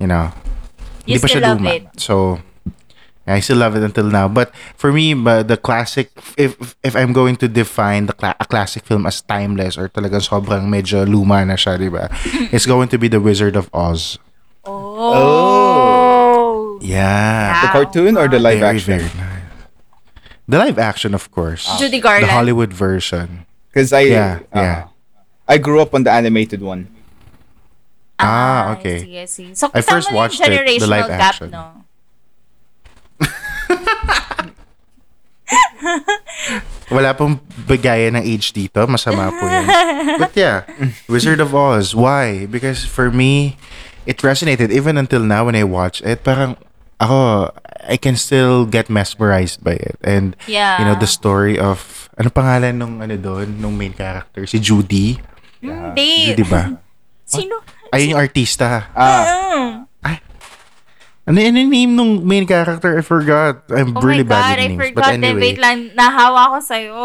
[0.00, 0.32] you know,
[1.04, 1.74] You pa siya still love luma.
[1.84, 2.00] it.
[2.00, 2.40] So,
[3.26, 4.28] I still love it until now.
[4.28, 8.44] But for me, but the classic, if if I'm going to define the cla- a
[8.44, 12.12] classic film as timeless or talagang sobrang medyo luma na siya, di ba?
[12.54, 14.20] It's going to be The Wizard of Oz.
[14.68, 16.78] Oh.
[16.82, 17.62] Yeah.
[17.64, 18.98] The cartoon or the live very, action?
[19.00, 19.48] very nice.
[20.48, 21.64] The live action, of course.
[21.78, 23.46] Judy The Hollywood version.
[23.72, 24.84] Because I, Yeah, uh, yeah.
[25.48, 26.88] I grew up on the animated one.
[28.20, 29.00] Ah, okay.
[29.02, 29.56] Sige, sige.
[29.56, 31.50] So, I kasama first mo yung watched it, the generational live gap, action.
[31.50, 31.83] no?
[36.94, 38.84] Wala pong bigaya ng age dito.
[38.84, 39.66] Masama po yan.
[40.20, 40.68] But yeah,
[41.08, 41.94] Wizard of Oz.
[41.94, 42.44] Why?
[42.44, 43.56] Because for me,
[44.04, 46.22] it resonated even until now when I watch it.
[46.22, 46.56] Parang
[47.00, 47.50] ako,
[47.88, 49.96] I can still get mesmerized by it.
[50.04, 50.78] And, Yeah.
[50.78, 54.44] you know, the story of, ano pangalan nung ano doon, nung main character?
[54.46, 55.18] Si Judy.
[55.60, 56.32] Hindi.
[56.32, 56.68] Judy ba?
[57.24, 57.64] Sino?
[57.90, 58.88] Ay, yung artista.
[58.92, 59.83] Ah, Mm.
[61.24, 62.98] Ano yung name nung main character?
[62.98, 63.64] I forgot.
[63.72, 64.80] I'm Oh really my God, bad I with names.
[64.84, 64.94] forgot.
[64.94, 65.40] But Then, anyway.
[65.40, 65.78] wait lang.
[65.96, 67.00] Nahawa ko sa'yo.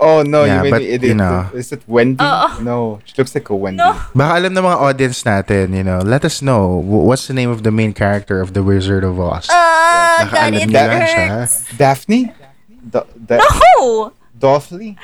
[0.00, 1.08] oh no, Yeah, you made but, me idiot.
[1.12, 1.44] you know.
[1.52, 2.24] Is it Wendy?
[2.24, 2.48] Oo.
[2.64, 3.78] No, she looks like a Wendy.
[3.78, 3.92] No.
[4.16, 7.62] Baka alam ng mga audience natin, you know, let us know what's the name of
[7.62, 9.46] the main character of The Wizard of Oz.
[9.46, 11.26] Ah, Baka God, alam it niyo lang siya.
[11.28, 11.54] hurts.
[11.76, 12.32] Daphne?
[12.82, 14.10] Do- that No!
[14.32, 14.96] Dorothy?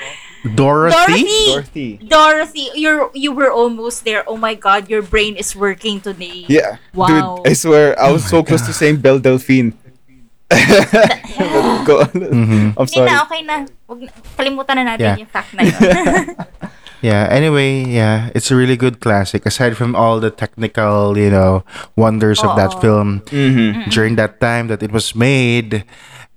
[0.47, 0.95] Dorothy?
[0.95, 1.45] Dorothy!
[1.51, 1.89] Dorothy.
[2.07, 4.23] Dorothy, you're you were almost there.
[4.27, 6.45] Oh my god, your brain is working today.
[6.47, 6.77] Yeah.
[6.93, 7.41] Wow.
[7.43, 9.73] Dude, I swear, I was so close to saying Belle Delphine.
[11.87, 12.01] Go.
[12.03, 13.11] I'm Hindi sorry.
[13.11, 13.55] na, okay na.
[13.87, 15.17] Wag, na- kalimutan na natin Yeah.
[15.19, 15.75] yung fact na yun.
[16.97, 19.45] Yeah, anyway, yeah, it's a really good classic.
[19.45, 21.61] Aside from all the technical, you know,
[21.93, 22.81] wonders of that Oo.
[22.81, 23.93] film Mm-hmm.
[23.93, 25.85] during that time that it was made,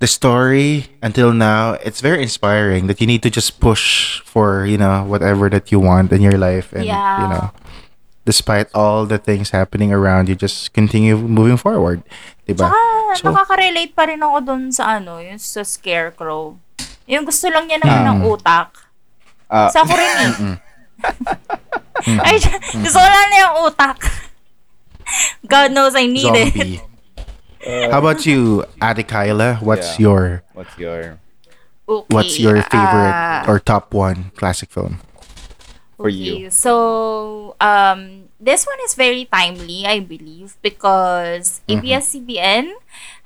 [0.01, 4.81] the story until now, it's very inspiring that you need to just push for, you
[4.81, 6.73] know, whatever that you want in your life.
[6.73, 7.53] And, you know,
[8.25, 12.01] despite all the things happening around you, just continue moving forward.
[12.49, 12.73] Diba?
[12.73, 16.57] Ah, So- nakaka-relate pa rin ako dun sa ano, yung sa Scarecrow.
[17.05, 18.71] Yung gusto lang niya naman ng Um, utak.
[19.51, 20.33] Ah, Sa ako rin eh.
[22.25, 22.41] Ay,
[22.81, 23.99] gusto lang na yung utak.
[25.53, 26.81] God knows I need it.
[27.63, 27.93] Zombie.
[27.93, 29.57] How about you, Ate Kyla?
[29.61, 30.05] What's Yeah.
[30.07, 31.19] your what's your
[31.89, 35.01] Okay, what's your favorite ah, or top one classic film?
[35.97, 36.49] for you?
[36.51, 41.85] So, um, this one is very timely, I believe, because Mm-hmm.
[41.85, 42.67] ABS-CBN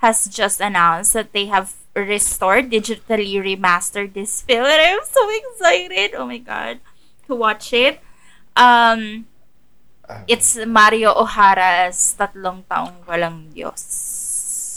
[0.03, 6.15] has just announced that they have restored, digitally remastered this film, and I'm so excited.
[6.19, 6.81] Oh my god,
[7.29, 8.01] to watch it.
[8.57, 9.27] Um,
[10.05, 10.21] Ah.
[10.29, 14.14] it's Mario O'Hara's Tatlong Taong Walang Diyos.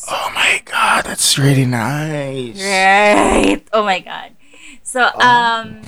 [0.07, 2.55] Oh my god, that's really nice.
[2.59, 3.61] Right.
[3.73, 4.31] Oh my god.
[4.83, 5.83] So um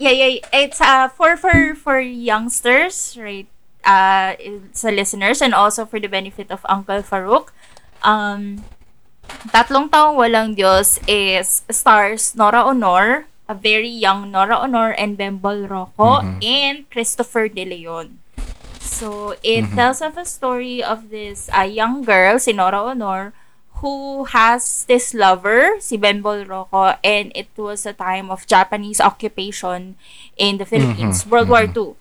[0.00, 3.46] yeah, yeah, it's uh for for for youngsters, right?
[3.84, 4.34] Uh
[4.72, 7.52] sa listeners and also for the benefit of Uncle Farouk.
[8.00, 8.64] Um
[9.52, 15.68] Tatlong Taong Walang Diyos is stars Nora Aunor, a very young Nora Aunor and Bembol
[15.68, 18.23] Roco and Christopher De Leon.
[18.84, 23.32] So it tells of a story of this uh, young girl, si Nora Honor,
[23.80, 29.96] who has this lover, si Bembol Rocco, and it was a time of Japanese occupation
[30.36, 31.94] in the Philippines, World War II.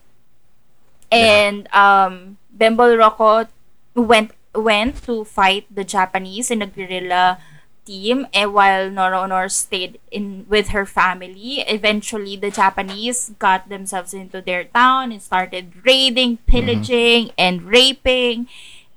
[1.12, 3.48] And um, Bembol Rocco
[3.96, 7.40] went went to fight the Japanese in a guerrilla
[7.86, 11.62] team and while Nora Aunor stayed in with her family.
[11.68, 18.48] Eventually the Japanese got themselves into their town and started raiding pillaging and raping.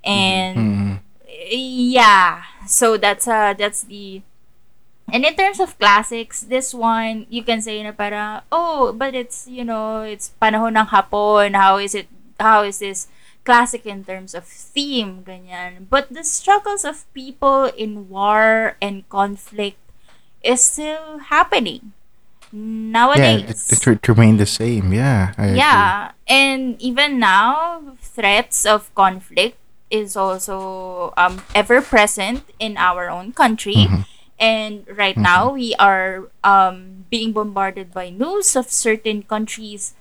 [0.06, 0.98] And Mhm.
[1.50, 4.22] yeah so that's uh that's the
[5.12, 9.46] and in terms of classics this one you can say na para oh but it's
[9.46, 11.54] you know it's panahon ng hapon.
[11.54, 13.06] How is it how is this
[13.46, 19.78] classic in terms of theme ganyan but the struggles of people in war and conflict
[20.42, 21.92] is still happening
[23.14, 24.92] Yeah, nowadays it, it, it remained the same.
[24.92, 25.34] Yeah.
[25.36, 25.58] I agree.
[25.58, 29.58] yeah and even now threats of conflict
[29.90, 33.86] is also um, ever present in our own country
[34.38, 39.94] and right now we are um, being bombarded by news of certain countries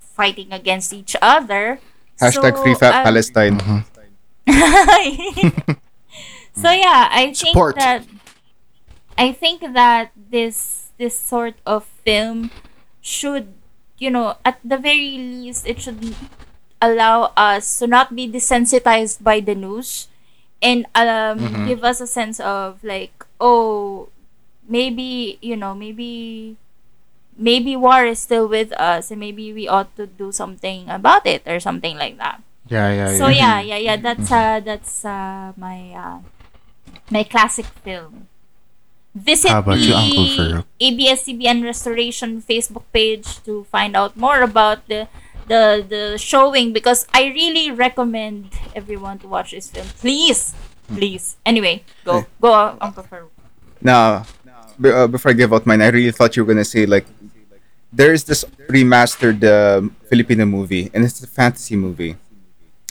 [0.00, 1.80] fighting against each other
[2.22, 3.58] Hashtag So, Free Fat um, Palestine.
[6.54, 7.76] so yeah, I think Support.
[7.76, 8.06] that
[9.18, 12.50] I think that this this sort of film
[13.00, 13.52] should,
[13.98, 16.14] you know, at the very least, it should
[16.80, 20.08] allow us to not be desensitized by the news
[20.62, 24.08] and um give us a sense of like, oh,
[24.68, 26.56] maybe you know, maybe
[27.42, 31.42] maybe war is still with us and maybe we ought to do something about it
[31.44, 32.40] or something like that.
[32.70, 33.58] Yeah, yeah, So yeah.
[33.60, 33.96] yeah, yeah, yeah.
[33.98, 36.18] That's uh, that's uh, my uh,
[37.10, 38.30] my classic film.
[39.12, 40.64] Visit How about the you, Uncle Farouk?
[40.80, 45.04] ABS-CBN Restoration Facebook page to find out more about the
[45.52, 49.84] the the showing because I really recommend everyone to watch this film.
[50.00, 50.54] Please,
[50.88, 51.36] please.
[51.44, 53.36] Anyway, go go, Uncle Farouk.
[53.84, 54.24] Now,
[54.80, 57.04] uh, before I give out mine, I really thought you were gonna say like,
[57.92, 62.16] there is this remastered uh, Filipino movie, and it's a fantasy movie.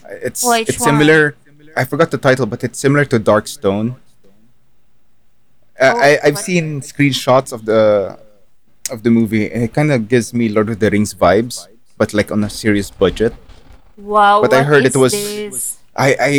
[0.10, 1.36] It's Which it's similar.
[1.76, 3.96] I forgot the title, but it's similar to Dark Stone.
[5.80, 8.20] Uh, Oh, I I've seen screenshots of the
[8.92, 11.66] of the movie, and it kind of gives me Lord of the Rings vibes,
[11.98, 13.34] but like on a serious budget.
[13.98, 15.78] Wow, But I heard it was- this?
[15.96, 16.32] I I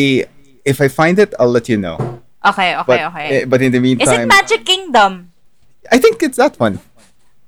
[0.64, 1.96] if I find it, I'll let you know.
[2.44, 3.26] Okay, okay, But okay.
[3.42, 5.30] eh, but in the meantime, is it Magic Kingdom?
[5.90, 6.78] I think it's that one.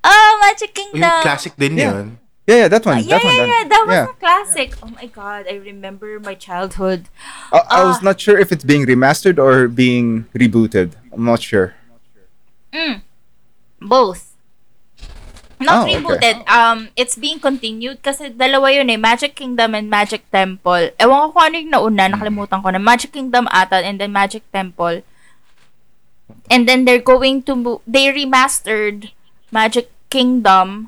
[0.05, 1.21] Oh, Magic Yung Kingdom.
[1.25, 1.91] classic din Yeah.
[1.91, 2.07] yun.
[2.45, 3.01] Yeah, yeah, that one.
[3.01, 3.49] yeah, that yeah, one.
[3.49, 4.05] yeah, that was yeah.
[4.05, 4.69] a classic.
[4.85, 7.09] Oh my god, I remember my childhood.
[7.49, 8.13] I, I was Ah.
[8.13, 10.93] not sure if it's being remastered or being rebooted.
[11.09, 11.73] I'm not sure.
[13.81, 14.37] Both.
[15.57, 15.95] Not Oh, okay.
[15.97, 16.35] rebooted.
[16.45, 20.91] Um, it's being continued kasi dalawa yun eh, Magic Kingdom and Magic Temple.
[20.99, 22.77] Ewan ko kung ano yung nauna, nakalimutan ko na.
[22.77, 25.01] Magic Kingdom ata and then Magic Temple.
[26.51, 29.15] And then they're going to mo- they remastered
[29.49, 30.87] Magic Kingdom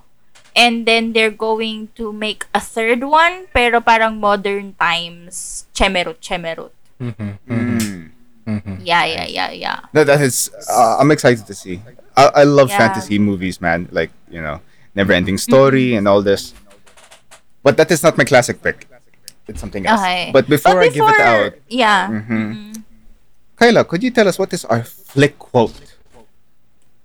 [0.56, 6.72] and then they're going to make a third one pero parang modern times Chemerut Chemerut.
[7.04, 8.16] Mm.
[8.80, 9.80] Yeah, yeah, yeah, yeah.
[9.92, 10.48] No, that is.
[10.72, 11.84] Uh, I'm excited to see.
[12.16, 12.80] I, I love Yeah.
[12.80, 13.92] fantasy movies, man.
[13.92, 14.64] Like you know,
[14.96, 16.56] never-ending story and all this.
[17.62, 18.88] But that is not my classic pick.
[19.52, 20.00] It's something else.
[20.00, 20.32] Okay.
[20.32, 22.08] But before, I give it out, yeah.
[22.08, 22.80] Mhm.
[23.60, 25.76] Kyla, could you tell us what is our flick quote?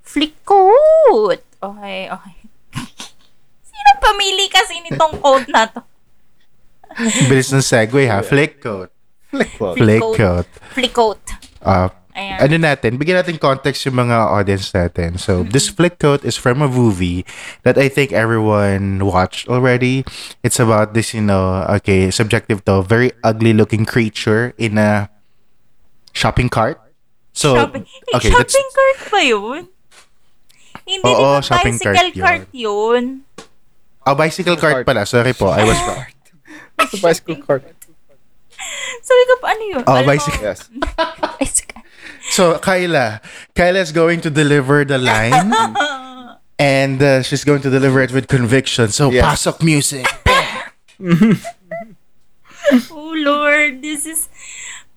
[0.06, 1.42] Flickcoat.
[1.62, 2.36] Okay, okay.
[3.70, 5.80] Sino pamili kasi nitong quote na to?
[7.30, 8.20] Bilis ng segue ha.
[8.20, 8.90] Flick coat.
[9.30, 9.78] Flick quote.
[9.78, 10.02] Flick
[10.74, 11.22] Flick coat.
[11.62, 12.44] Uh, Ayan.
[12.44, 15.16] ano natin, bigyan natin context yung mga audience natin.
[15.16, 17.24] So, this flick coat is from a movie
[17.64, 20.04] that I think everyone watched already.
[20.44, 25.08] It's about this, you know, okay, subjective to, very ugly looking creature in a
[26.12, 26.76] shopping cart.
[27.32, 29.62] So, shopping, okay, shopping cart ba yun?
[30.82, 33.04] Hindi Oo, naman shopping bicycle cart cart, yun.
[34.02, 35.06] oh, bicycle cart pala.
[35.06, 36.04] Sorry po, I was wrong.
[36.82, 37.62] It's a bicycle cart.
[39.02, 39.82] Sabi ko pa, ano yun?
[39.86, 40.42] Oh, Alam mo, bicycle.
[40.42, 40.66] Yes.
[41.38, 41.82] bicycle.
[42.30, 43.20] So, Kyla,
[43.54, 45.50] Kyla is going to deliver the line.
[46.58, 48.88] and uh, she's going to deliver it with conviction.
[48.90, 49.26] So, Yes.
[49.26, 50.06] pasok music.
[52.90, 54.30] Oh, Lord, this is...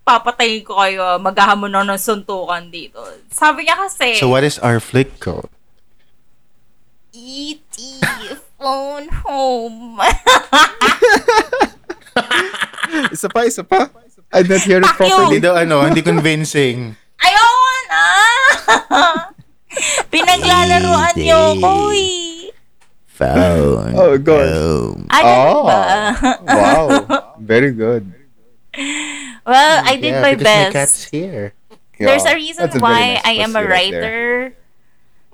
[0.06, 1.18] Papatayin ko kayo.
[1.18, 3.02] Maghahamon na ng suntukan dito.
[3.26, 5.50] Sabi niya kasi, So, what is our flick code?
[7.26, 7.98] E.T.
[8.54, 9.98] phone home.
[13.10, 13.90] Isa pa, isa pa.
[14.30, 15.36] I didn't hear it properly.
[15.36, 16.94] Hindi daw ano, hindi convincing.
[17.18, 17.82] Ayun!
[17.90, 19.26] Ah!
[20.14, 22.54] Pinaglalaroan niyo ko eh.
[23.10, 23.92] Phone.
[23.96, 24.48] Oh, God.
[24.48, 25.02] home.
[25.10, 25.64] Ah, Oh.
[25.66, 25.80] ba?
[26.46, 26.86] Wow.
[27.50, 28.06] Very good.
[29.42, 30.72] well, I did Yeah, my because my best.
[30.72, 31.58] cat's here.
[31.98, 34.52] There's a reason why nice I am a pussy right there.
[34.52, 34.56] writer.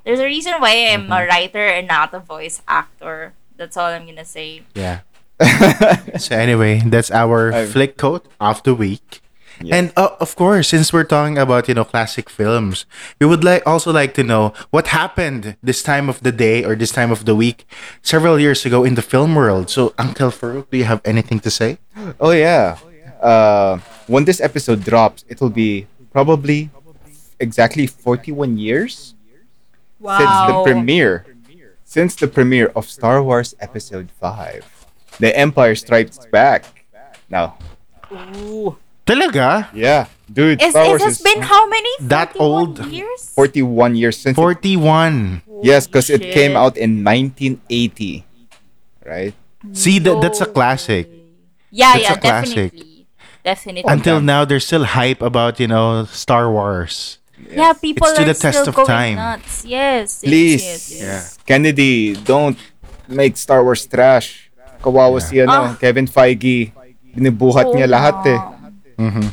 [0.05, 1.13] There's a reason why I am Mm-hmm.
[1.13, 3.35] a writer and not a voice actor.
[3.57, 4.63] That's all I'm gonna say.
[4.75, 5.01] Yeah.
[6.19, 9.21] So anyway, that's our I'm- flick code of the week.
[9.63, 9.77] Yeah.
[9.77, 12.85] And uh, of course, since we're talking about you know classic films,
[13.21, 16.75] we would like also like to know what happened this time of the day or
[16.75, 17.63] this time of the week
[18.03, 19.71] several years ago in the film world.
[19.71, 21.79] So, Uncle Farouk, do you have anything to say?
[22.19, 22.79] Oh yeah.
[23.23, 26.71] Uh, when this episode drops, it will be probably
[27.39, 29.15] exactly 41 years
[30.03, 31.27] since the premiere.
[31.85, 34.65] Since the premiere of Star Wars Episode 5.
[35.21, 36.65] The Empire Strikes Back.
[37.29, 37.57] Now,
[38.13, 38.77] Ooh.
[39.07, 39.69] Talaga?
[39.75, 41.91] yeah, dude, Is, Star it has is been how many?
[42.01, 42.79] That old?
[42.87, 43.29] years?
[43.35, 44.39] 41 years since.
[44.39, 45.43] it- 41.
[45.63, 48.25] yes, because it came out in 1980,
[49.05, 49.35] right?
[49.73, 51.09] See, that, that's a classic.
[51.71, 52.73] Yeah, That's yeah, a classic.
[52.73, 53.07] definitely.
[53.45, 53.85] Definitely.
[53.93, 57.19] Until now, there's still hype about, you know, Star Wars.
[57.55, 59.17] Yeah, people It's to are the test still of going time.
[59.17, 59.63] nuts.
[59.63, 61.01] Yes, yes, Please, yes, yes.
[61.01, 61.23] Yeah.
[61.45, 62.57] Kennedy, don't
[63.07, 64.49] make Star Wars trash.
[64.79, 65.77] Kawawa si ano, Ah.
[65.77, 66.73] Kevin Feige.
[67.13, 68.35] Binibuhat Oo niya lahat eh.
[68.35, 68.57] nga.
[68.99, 69.27] Mhm.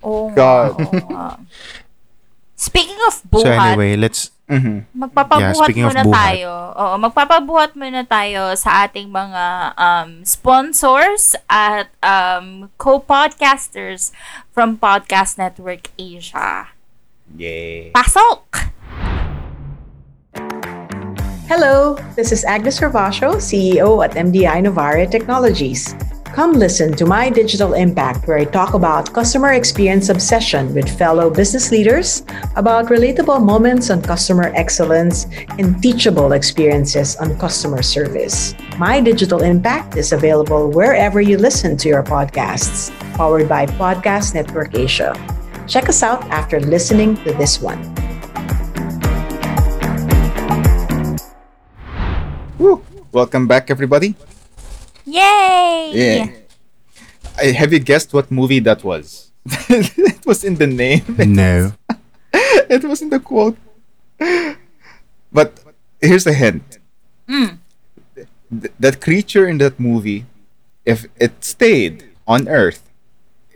[0.00, 0.70] Oo nga, God.
[0.80, 1.28] oo nga.
[2.56, 4.82] Speaking of So buhat, anyway, let's Mhm.
[4.90, 6.16] magpapabuhat Yeah, speaking of muna buhat.
[6.34, 6.52] tayo.
[6.74, 9.44] Oo, magpapabuhat muna tayo sa ating mga
[9.78, 14.10] um, sponsors at um, co-podcasters
[14.50, 16.74] from Podcast Network Asia.
[17.36, 17.92] Yay.
[17.94, 18.72] Pasok!
[21.46, 25.94] Hello, this is Agnes Ravasho, CEO at MDI Novare Technologies.
[26.30, 31.28] Come listen to my digital impact where I talk about customer experience obsession with fellow
[31.28, 32.22] business leaders,
[32.54, 35.26] about relatable moments on customer excellence,
[35.58, 38.54] and teachable experiences on customer service.
[38.78, 44.78] My digital impact is available wherever you listen to your podcasts, powered by Podcast Network
[44.78, 45.14] Asia.
[45.70, 47.78] Check us out after listening to this one.
[52.58, 52.82] Woo.
[53.12, 54.16] Welcome back, everybody.
[55.06, 55.94] Yay!
[55.94, 56.26] Yeah.
[57.38, 59.30] I, have you guessed what movie that was?
[59.70, 61.06] it was in the name.
[61.06, 61.70] no.
[62.34, 63.56] it was in the quote.
[65.30, 65.62] But
[66.00, 66.78] here's a hint.
[67.28, 67.58] Mm.
[68.16, 70.26] Th- that creature in that movie,
[70.84, 72.89] if it stayed on Earth,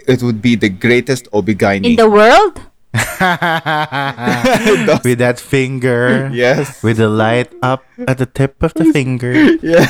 [0.07, 1.85] it would be the greatest OB-GYN.
[1.85, 2.61] In the world?
[5.03, 6.31] with that finger.
[6.33, 6.83] yes.
[6.83, 9.33] With the light up at the tip of the finger.
[9.63, 9.87] yeah.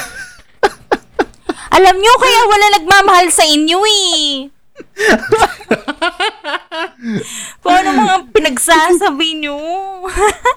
[1.75, 4.49] Alam nyo, kaya wala nagmamahal sa inyo eh.
[7.63, 9.59] Kung ano mga pinagsasabi nyo.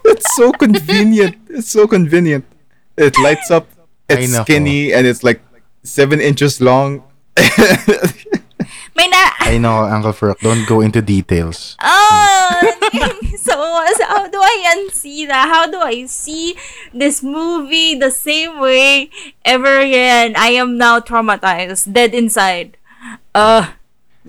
[0.06, 1.36] It's so convenient.
[1.50, 2.46] It's so convenient.
[2.96, 3.66] It lights up.
[4.08, 5.42] It's skinny and it's like
[5.84, 7.04] seven inches long.
[8.98, 9.30] May na...
[9.46, 10.42] I know, Uncle Farouk.
[10.42, 11.78] Don't go into details.
[11.80, 12.50] Oh,
[13.38, 13.54] so,
[13.94, 15.46] so how do I unsee that?
[15.48, 16.58] How do I see
[16.94, 19.10] this movie the same way
[19.46, 20.34] ever again?
[20.36, 22.78] I am now traumatized, dead inside.
[23.36, 23.78] Uh,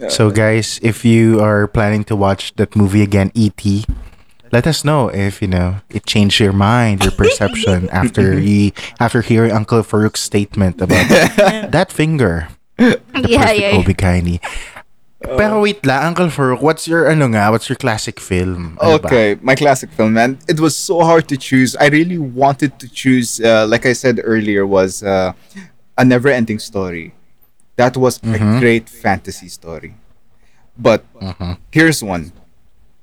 [0.09, 3.83] So, guys, if you are planning to watch that movie again, E.T.,
[4.53, 8.71] let us know if you know it changed your mind, your perception after you
[9.03, 11.03] after hearing Uncle Farouk's statement about
[11.75, 12.49] that finger.
[12.79, 13.79] The yeah, perfect yeah, yeah.
[13.79, 14.41] OB-GYN.
[15.21, 18.79] Pero wait la, Uncle Farouk, what's your ano nga, what's your classic film?
[18.81, 19.07] Ano ba?
[19.11, 20.39] Okay, my classic film, man.
[20.47, 21.75] It was so hard to choose.
[21.75, 25.33] I really wanted to choose, uh, like I said earlier, was uh,
[25.99, 27.15] a never-ending story.
[27.75, 29.95] That was a great fantasy story.
[30.79, 31.03] But
[31.73, 32.31] here's one,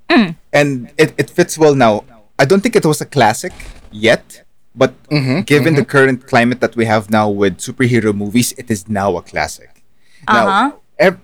[0.08, 2.04] and it, it fits well now.
[2.38, 3.52] I don't think it was a classic
[3.92, 4.44] yet,
[4.76, 5.90] but mm-hmm, given the mm-hmm.
[5.90, 9.82] current climate that we have now with superhero movies, it is now a classic.
[10.28, 10.44] Uh-huh.
[10.44, 11.20] Now, ev-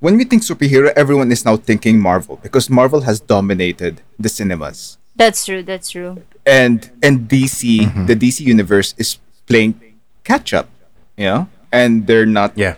[0.00, 4.98] when we think superhero, everyone is now thinking Marvel because Marvel has dominated the cinemas.
[5.16, 6.22] That's true, that's true.
[6.44, 8.06] And and DC, mm-hmm.
[8.06, 9.80] the DC universe is playing
[10.24, 10.68] catch up,
[11.16, 11.48] you know?
[11.70, 12.76] And they're not Yeah.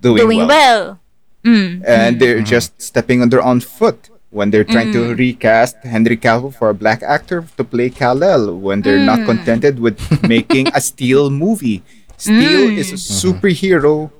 [0.00, 0.48] doing, Doing well.
[0.48, 1.00] well.
[1.44, 2.18] Mm, and mm.
[2.20, 5.18] they're just stepping on their own foot when they're trying to mm.
[5.18, 9.26] recast Henry Cavill for a black actor to play Kal-El when they're not mm.
[9.30, 11.86] contented with making a Steel movie.
[12.18, 12.76] Steel mm.
[12.76, 14.10] is a superhero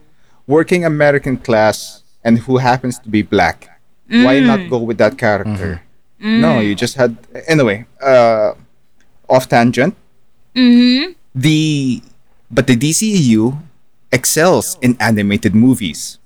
[0.46, 3.74] working American class and who happens to be black.
[4.06, 5.82] Why not go with that character?
[6.20, 6.40] Mm-hmm.
[6.40, 7.86] No, you just had anyway.
[8.00, 8.52] Uh,
[9.28, 9.96] off tangent.
[10.54, 11.12] Mm-hmm.
[11.34, 12.02] The
[12.50, 13.58] but the DCEU
[14.12, 16.18] excels in animated movies.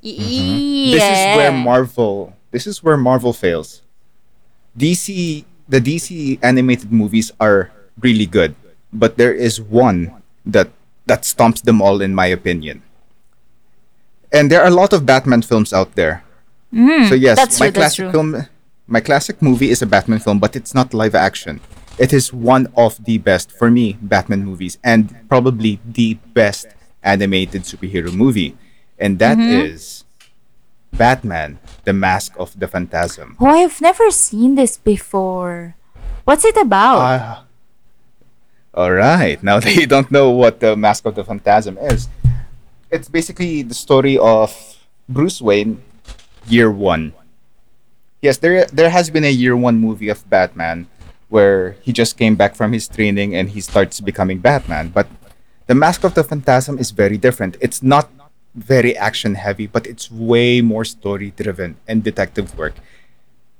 [0.00, 0.20] Yeah.
[0.20, 0.90] Mm-hmm.
[0.92, 2.36] This is where Marvel.
[2.54, 3.82] This is where Marvel fails.
[4.78, 8.54] DC, the DC animated movies are really good,
[8.92, 10.70] but there is one that
[11.06, 12.82] that stomps them all, in my opinion.
[14.32, 16.24] And there are a lot of Batman films out there.
[17.10, 18.46] so yes, Mm, my true, classic film,
[18.86, 21.60] my classic movie is a Batman film, but it's not live action.
[21.98, 26.66] It is one of the best for me Batman movies, and probably the best
[27.02, 28.56] animated superhero movie,
[28.98, 30.96] and that is Mm-hmm.
[30.98, 33.36] Batman: The Mask of the Phantasm.
[33.40, 35.76] Oh, I've never seen this before.
[36.24, 36.98] What's it about?
[36.98, 37.44] Ah.
[38.74, 39.40] all right.
[39.42, 42.08] Now that you don't know what the Mask of the Phantasm is,
[42.90, 44.54] it's basically the story of
[45.08, 45.82] Bruce Wayne,
[46.46, 47.12] year one.
[48.22, 50.88] Yes, there there has been a year one movie of Batman
[51.28, 54.88] where he just came back from his training and he starts becoming Batman.
[54.88, 55.08] But
[55.66, 57.56] the Mask of the Phantasm is very different.
[57.60, 58.08] It's not
[58.54, 62.74] very action heavy, but it's way more story driven and detective work.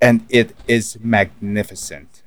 [0.01, 2.23] And it is magnificent.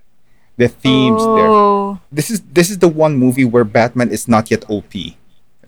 [0.58, 2.00] The themes there oh.
[2.12, 4.90] this is this is the one movie where Batman is not yet OP,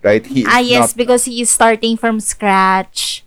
[0.02, 0.26] right?
[0.26, 3.24] He is Ah, yes, not- because he is starting from scratch.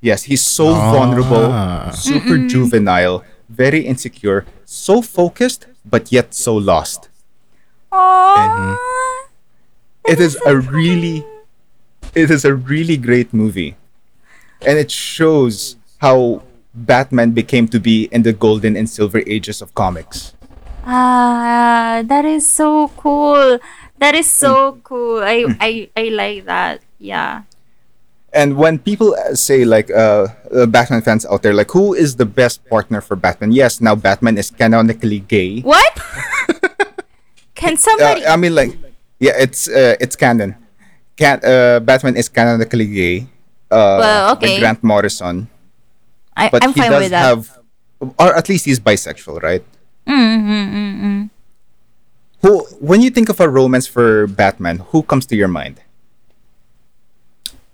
[0.00, 1.54] yes, he's so vulnerable,
[1.94, 7.08] super juvenile, very insecure, so focused but yet so lost.
[7.92, 8.76] Aww.
[10.08, 11.24] It is a really,
[12.14, 13.76] it is a really great movie,
[14.66, 16.42] and it shows how
[16.74, 20.34] Batman became to be in the golden and silver ages of comics.
[20.86, 23.58] Ah, that is so cool.
[23.98, 24.40] That is Mm.
[24.40, 25.20] so cool.
[25.22, 26.80] I, I, I like that.
[26.98, 27.42] Yeah.
[28.32, 32.16] And when people uh, say like uh, uh, Batman fans out there, like who is
[32.16, 33.52] the best partner for Batman?
[33.52, 35.60] Yes, now Batman is canonically gay.
[35.60, 35.98] What?
[37.54, 38.24] Can somebody?
[38.24, 38.76] Uh, I mean, like,
[39.18, 40.54] yeah, it's uh, it's canon.
[41.18, 43.16] Can uh, Batman is canonically gay.
[43.70, 44.58] Uh, Well, okay.
[44.62, 45.50] Grant Morrison,
[46.36, 47.26] I, but I'm he fine does with that.
[47.26, 47.58] have,
[48.00, 49.64] or at least he's bisexual, right?
[50.06, 51.26] Mm-hmm,
[52.40, 55.82] Who, when you think of a romance for Batman, who comes to your mind?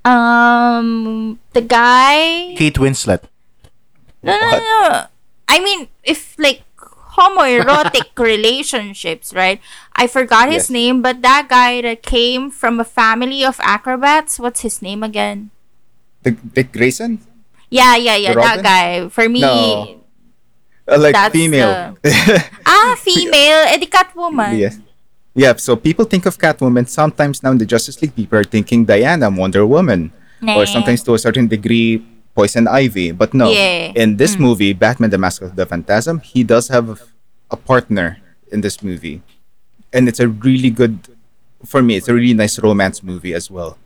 [0.04, 2.54] Um, the guy.
[2.56, 3.22] Kate Winslet.
[4.22, 4.62] No, no, What?
[4.62, 5.06] no.
[5.48, 6.62] I mean, if like
[7.16, 9.60] homoerotic relationships, right?
[9.94, 10.70] I forgot his Yes.
[10.70, 14.38] name, but that guy that came from a family of acrobats.
[14.38, 15.50] What's his name again?
[16.22, 17.20] The, Dick Grayson,
[17.70, 18.34] Yeah, yeah, yeah.
[18.34, 19.08] That guy.
[19.10, 19.98] For me, No.
[20.86, 21.96] uh, like female.
[22.66, 23.66] ah, female.
[23.74, 24.54] Eh, di Catwoman.
[24.54, 24.78] Yes.
[25.34, 26.86] Yeah, so people think of Catwoman.
[26.86, 30.12] Sometimes now in the Justice League, people are thinking Diana, Wonder Woman.
[30.40, 30.62] Nah.
[30.62, 31.98] Or sometimes to a certain degree,
[32.34, 33.12] Poison Ivy.
[33.12, 33.92] But no, Yeah.
[33.94, 37.02] in this movie, Batman the Mask of the Phantasm, he does have
[37.50, 38.18] a partner
[38.50, 39.22] in this movie.
[39.92, 41.08] And it's a really good,
[41.64, 43.78] for me, it's a really nice romance movie as well.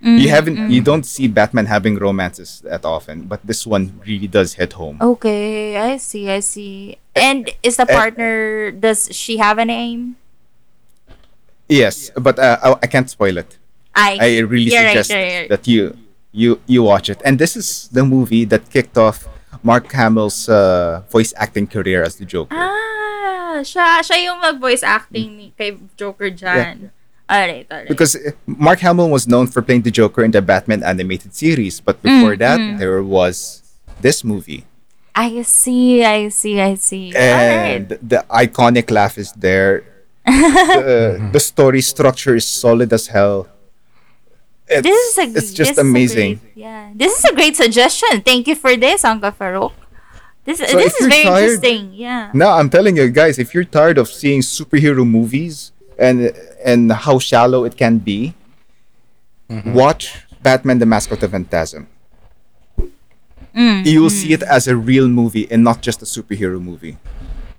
[0.00, 4.54] You haven't, you don't see Batman having romances that often, but this one really does
[4.54, 4.96] hit home.
[4.98, 6.96] Okay, I see, I see.
[7.14, 7.92] And is the Eh.
[7.94, 10.16] partner, does she have a name?
[11.68, 13.58] Yes, but uh, I, I can't spoil it.
[13.94, 15.48] I, I really You're right, suggest right.
[15.50, 15.96] that you
[16.32, 17.20] you you watch it.
[17.24, 19.28] And this is the movie that kicked off
[19.62, 22.54] Mark Hamill's uh, voice acting career as the Joker.
[22.54, 26.90] Ah, siya, siya yung mag-voice acting ni kay Joker dyan.
[27.30, 27.88] Alright, alright.
[27.88, 31.78] Because uh, Mark Hamill was known for playing the Joker in the Batman animated series,
[31.78, 33.62] but before that, there was
[34.00, 34.66] this movie.
[35.14, 37.14] I see, I see, I see.
[37.14, 39.84] And the iconic laugh is there.
[40.26, 43.46] the, the story structure is solid as hell.
[44.70, 46.36] It's, This is a it's this just is a amazing.
[46.38, 48.20] great- yeah, this is a great suggestion.
[48.22, 49.72] Thank you for this, Uncle Farouk.
[50.44, 51.90] This So this is very tired- interesting.
[51.92, 52.30] Yeah.
[52.32, 56.30] No, I'm telling you guys, if you're tired of seeing superhero movies and
[56.64, 58.32] and how shallow it can be,
[59.66, 61.88] watch Batman: The Mask of the Phantasm.
[63.54, 66.96] Mm, You will see it as a real movie and not just a superhero movie.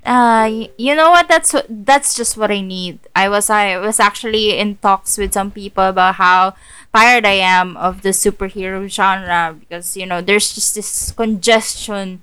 [0.05, 1.27] Uh, you know what?
[1.27, 2.97] That's that's just what I need.
[3.15, 6.55] I was I was actually in talks with some people about how
[6.93, 12.21] tired I am of the superhero genre because you know there's just this congestion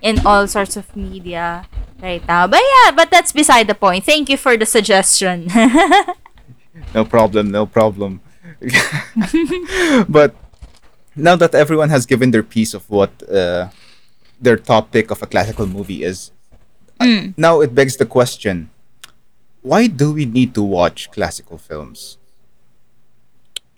[0.00, 1.66] in all sorts of media
[2.00, 2.46] right now.
[2.46, 4.04] But yeah, but that's beside the point.
[4.04, 5.48] Thank you for the suggestion.
[6.94, 8.20] No problem, no problem.
[10.08, 10.34] but
[11.16, 13.68] now that everyone has given their piece of what uh,
[14.40, 16.32] their top pick of a classical movie is,
[16.98, 18.70] uh, now it begs the question
[19.62, 22.16] why do we need to watch classical films?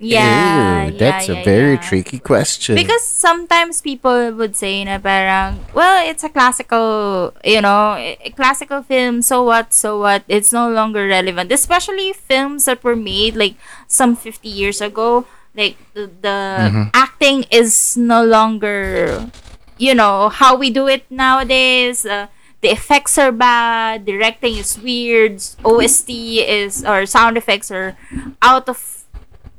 [0.03, 1.81] Yeah, Ew, that's yeah, a yeah, very yeah.
[1.81, 2.75] tricky question.
[2.75, 8.83] Because sometimes people would say na parang, well, it's a classical, you know, a classical
[8.83, 11.53] film, so what, so what, it's no longer relevant.
[11.53, 13.55] Especially films that were made like
[13.87, 15.25] some 50 years ago.
[15.55, 19.31] Like, the, the acting is no longer,
[19.79, 22.05] you know, how we do it nowadays.
[22.05, 22.27] Uh,
[22.63, 27.97] the effects are bad, directing is weird, OST is, or sound effects are
[28.41, 29.02] out of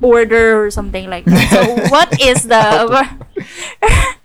[0.03, 1.47] order or something like that.
[1.49, 1.63] So
[1.95, 3.07] what is the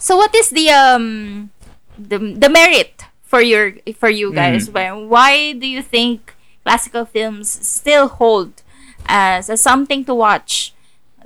[0.00, 1.50] So what is the um
[1.96, 4.68] the, the merit for your for you guys?
[4.68, 6.34] Why why do you think
[6.64, 8.64] classical films still hold
[9.06, 10.74] as, as something to watch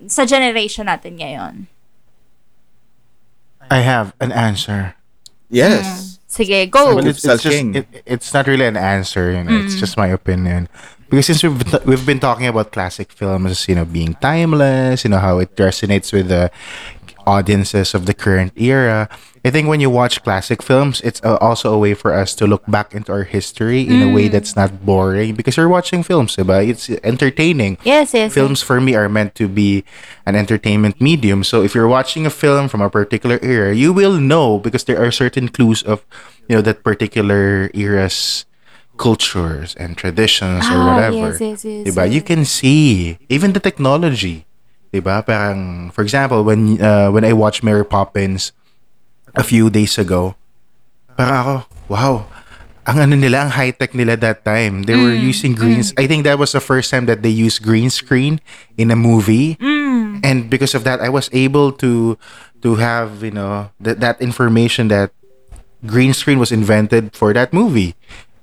[0.07, 1.71] sa generation natin ngayon?
[3.71, 4.99] I have an answer.
[5.49, 6.19] Yes.
[6.29, 6.99] Sige, go.
[6.99, 9.55] But it's, it's just it, it's not really an answer, you know.
[9.55, 9.65] Mm.
[9.65, 10.69] It's just my opinion.
[11.11, 15.11] Because since we've been- we've been talking about classic films, you know, being timeless, you
[15.11, 16.51] know how it resonates with the
[17.27, 19.09] audiences of the current era.
[19.45, 22.65] I think when you watch classic films, it's also a way for us to look
[22.69, 24.15] back into our history in a Mm.
[24.17, 26.65] way that's not boring because you're watching films, diba?
[26.65, 28.33] It's entertaining yes, yes.
[28.33, 29.85] films for me are meant to be
[30.25, 31.45] an entertainment medium.
[31.45, 35.01] So if you're watching a film from a particular era, you will know because there
[35.01, 36.01] are certain clues of
[36.49, 38.45] you know that particular era's
[38.97, 41.35] cultures and traditions or Ah, whatever.
[41.35, 42.07] yes, yes, yes, Diba?
[42.11, 44.47] You can see even the technology.
[44.93, 45.25] Diba?
[45.27, 48.53] Parang, for example, when uh, when I watched Mary Poppins
[49.35, 50.39] a few days ago,
[51.19, 51.55] parang ako,
[51.91, 52.15] wow,
[52.87, 54.85] ang ano nila, ang high-tech nila that time.
[54.87, 55.91] They were using greens.
[55.99, 58.39] I think that was the first time that they used green screen
[58.79, 59.59] in a movie.
[60.25, 62.17] And because of that, I was able to
[62.63, 65.11] to have, you know, that that information that
[65.85, 67.93] green screen was invented for that movie.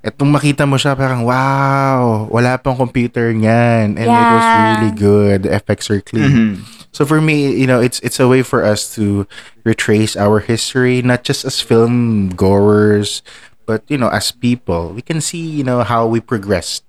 [0.01, 4.01] At nung makita mo siya, parang, wow, wala pang computer niyan.
[4.01, 4.65] And it was Yeah.
[4.73, 5.45] really good.
[5.45, 6.65] The effects are clean.
[6.91, 9.29] So for me, you know, it's it's a way for us to
[9.63, 13.21] retrace our history, not just as film goers,
[13.69, 14.91] but you know, as people.
[14.91, 16.83] We can see, you know, how we progressed.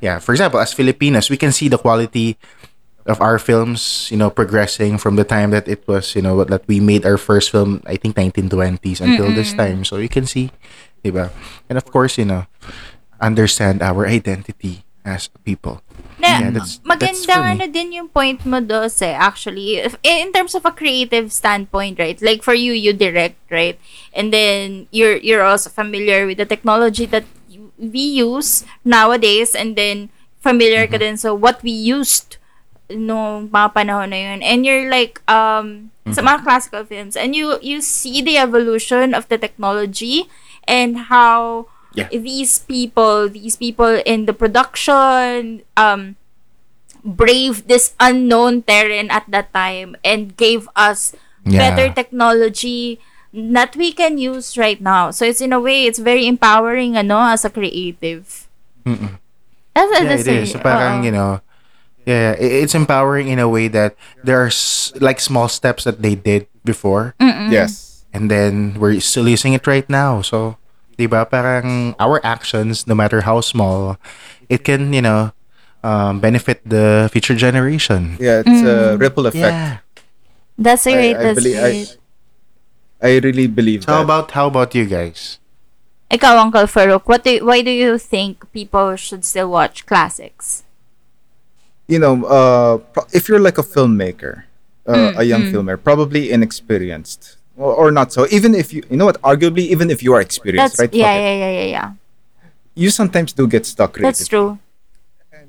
[0.00, 2.36] Yeah, for example, as Filipinos, we can see the quality
[3.04, 6.64] of our films, you know, progressing from the time that it was, you know, that
[6.66, 9.84] we made our first film, I think 1920s until this time.
[9.84, 10.48] So you can see,
[11.04, 11.30] diba?
[11.68, 12.48] And of course, you know,
[13.20, 15.84] understand our identity as people.
[16.16, 17.50] Na, Yeah, that's- that's magandang me.
[17.52, 19.84] ano din yung point mo dos eh, actually.
[19.84, 22.16] If, in terms of a creative standpoint, right?
[22.24, 23.76] Like for you, you direct, right?
[24.16, 27.28] And then you're you're also familiar with the technology that
[27.76, 30.08] we use nowadays and then
[30.40, 32.38] familiar ka din so what we used
[32.88, 34.40] nung mga panahon na yun.
[34.44, 39.24] And you're like, um, sa mga classical films, and you you see the evolution of
[39.32, 40.28] the technology
[40.66, 42.10] and how Yeah.
[42.10, 46.16] these people, these people in the production, um,
[47.04, 51.12] braved this unknown terrain at that time and gave us
[51.44, 51.70] Yeah.
[51.70, 52.98] better technology
[53.34, 55.10] that we can use right now.
[55.10, 58.48] So it's in a way, it's very empowering, ano, as a creative.
[58.86, 59.18] Mm-mm.
[59.74, 60.50] That's, yeah, that's it is.
[60.54, 61.04] So parang, oo.
[61.06, 61.40] you know,
[62.06, 66.14] yeah, it's empowering in a way that there are s- like small steps that they
[66.14, 67.93] did before, Yes.
[68.14, 70.22] And then we're still using it right now.
[70.22, 70.56] So,
[70.98, 73.98] diba, parang our actions, no matter how small,
[74.48, 75.32] it can, you know,
[75.82, 78.16] um, benefit the future generation.
[78.20, 79.52] Yeah, it's a ripple effect.
[79.52, 79.78] Yeah.
[80.56, 81.16] That's I- great.
[81.16, 81.98] I, that's believe, great.
[83.02, 84.04] I, I really believe How that.
[84.08, 85.38] about how about you guys?
[86.10, 90.62] Ikaw, Uncle Farouk, what do, why do you think people should still watch classics?
[91.86, 92.78] you know, uh,
[93.12, 94.44] if you're like a filmmaker,
[94.88, 98.26] uh, Mm, a young filmmaker, probably inexperienced or, not so.
[98.30, 100.94] Even if you, you know what, arguably, even if you are experienced, That's right?
[100.94, 101.92] yeah, yeah, yeah, yeah, yeah.
[102.74, 104.02] You sometimes do get stuck right?
[104.02, 104.58] That's true.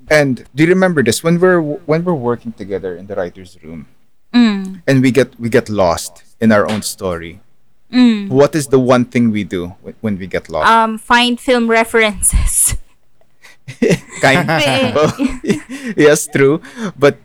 [0.09, 3.87] And do you remember this when we're when we're working together in the writers' room
[4.33, 7.39] Mm, and we get we get lost in our own story?
[7.91, 8.29] mm.
[8.29, 10.69] What is the one thing we do when, when we get lost?
[10.69, 12.77] Um, find film references.
[14.21, 14.47] kind
[14.95, 15.09] well,
[15.97, 16.61] yes true
[16.97, 17.17] but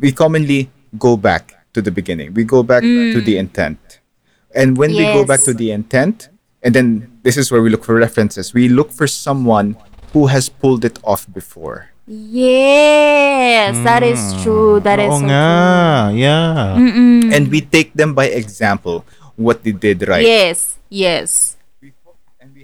[0.00, 3.78] we commonly go back to the beginning we go back to the intent
[4.54, 6.28] and when we go back to the intent
[6.62, 9.76] and then this is where we look for references we look for someone
[10.12, 14.76] who has pulled it off before yes, that is true.
[14.80, 16.12] That is Oo so nga.
[16.12, 16.76] Yeah.
[16.76, 17.32] Mm-mm.
[17.32, 19.04] and we take them by example
[19.40, 21.56] what they did right Yes, yes.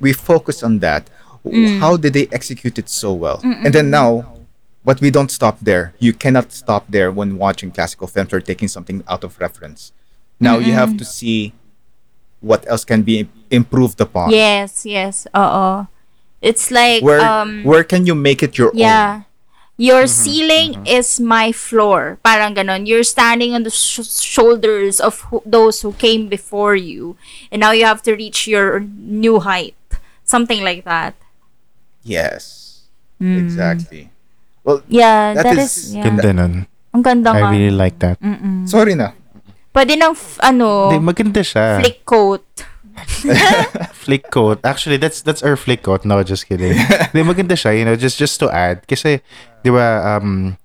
[0.01, 1.09] we focus on that
[1.41, 1.81] Mm.
[1.81, 4.29] how did they execute it so well and then now
[4.85, 8.69] but we don't stop there you cannot stop there when watching classical films or taking
[8.69, 9.89] something out of reference
[10.37, 11.57] now you have to see
[12.41, 15.27] what else can be improved upon Yes, yes.
[15.33, 15.87] Uh-oh.
[16.41, 19.29] It's like where um where can you make it your own yeah.
[19.81, 22.21] Your ceiling is my floor.
[22.21, 22.85] Parang ganon.
[22.85, 27.17] You're standing on the sh- shoulders of who- those who came before you.
[27.49, 29.73] And now you have to reach your new height.
[30.25, 31.17] Something like that.
[32.05, 32.69] yes
[33.21, 33.37] Mm.
[33.37, 34.09] exactly
[34.65, 36.09] well Yeah, That that is is, yeah.
[36.09, 36.53] Ganda nun.
[36.97, 38.17] Ang ganda I really like that.
[38.65, 39.13] sorry na
[39.71, 41.79] Pwede ng f- ano, Hindi, maganda siya.
[41.79, 42.45] flick coat.
[44.05, 44.59] flick coat.
[44.65, 46.05] Actually, that's that's our flick coat.
[46.05, 46.75] No, just kidding.
[47.15, 48.85] Di maganda siya, you know, just just to add.
[48.87, 49.23] Kasi,
[49.63, 50.59] di ba, um,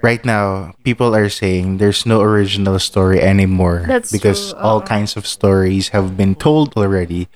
[0.00, 3.84] right now, people are saying there's no original story anymore.
[3.86, 4.86] That's because true, all oo.
[4.86, 7.28] kinds of stories have been told already.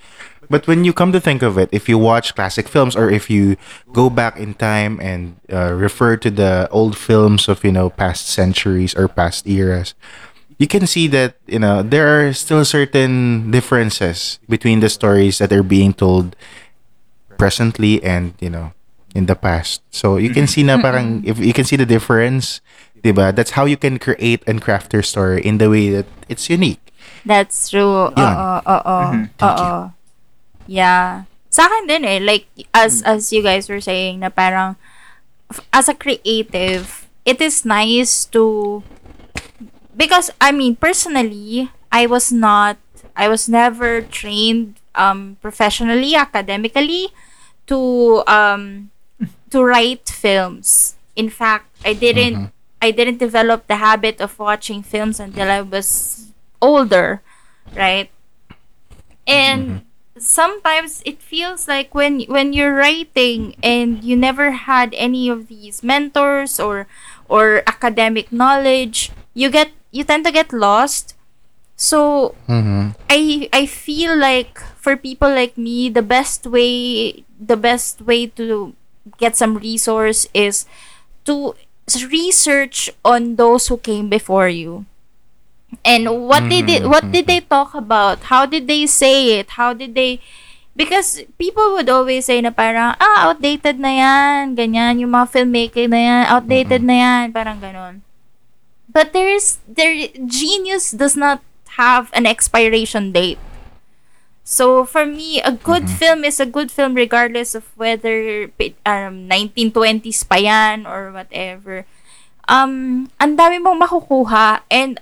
[0.48, 3.26] But when you come to think of it, if you watch classic films or if
[3.28, 3.58] you
[3.92, 8.30] go back in time and uh, refer to the old films of, you know, past
[8.30, 9.94] centuries or past eras,
[10.58, 15.52] you can see that you know there are still certain differences between the stories that
[15.52, 16.36] are being told
[17.36, 18.72] presently and you know
[19.14, 19.82] in the past.
[19.90, 22.60] So you can see na parang if you can see the difference
[23.06, 23.34] diba?
[23.34, 26.82] That's how you can create and craft your story in the way that it's unique.
[27.24, 28.10] That's true.
[28.18, 28.18] Yun.
[28.18, 28.98] Oo, oo,
[29.42, 29.70] oo.
[30.66, 31.30] Yeah.
[31.50, 34.74] Sa akin din eh, like, as, as you guys were saying, na parang,
[35.72, 38.82] as a creative, it is nice to,
[39.96, 42.76] because, I mean, personally, I was not,
[43.16, 47.08] I was never trained um, professionally, academically,
[47.66, 48.90] to, um,
[49.50, 50.96] to write films.
[51.16, 56.32] In fact, I didn't, I didn't develop the habit of watching films until I was
[56.60, 57.22] older,
[57.74, 58.10] right?
[59.26, 59.82] And
[60.18, 65.82] sometimes it feels like when when you're writing and you never had any of these
[65.82, 66.86] mentors or
[67.28, 71.16] or academic knowledge, you get you tend to get lost.
[71.76, 72.32] So
[73.08, 78.76] I I feel like for people like me, the best way the best way to
[79.16, 80.68] get some resource is
[81.24, 81.56] to
[82.12, 84.84] research on those who came before you.
[85.84, 88.32] And what did it what did they talk about?
[88.32, 89.60] How did they say it?
[89.60, 90.20] How did they
[90.76, 95.88] because people would always say na parang, ah, outdated na yan, ganyan, yung mga filmmaker
[95.88, 98.05] na yan, outdated na yan, parang ganon.
[98.96, 101.44] But there's, there, genius does not
[101.76, 103.36] have an expiration date.
[104.40, 108.48] So for me, a good film is a good film regardless of whether
[108.88, 111.84] um, 1920s pa yan or whatever.
[112.48, 114.96] Um, ang dami mong makukuha and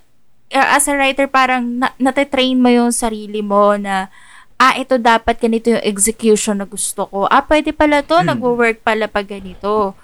[0.51, 4.11] uh, as a writer parang na- natitrain mo yung sarili mo na
[4.59, 7.31] ah, ito dapat ganito yung execution na gusto ko.
[7.31, 9.95] Ah, pwede pala to, nagwo-work pala pag ganito.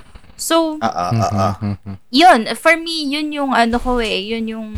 [0.41, 1.95] So, Ah, ah, ah, ah.
[2.09, 4.69] yun, for me, yun yung ano ko eh, yun yung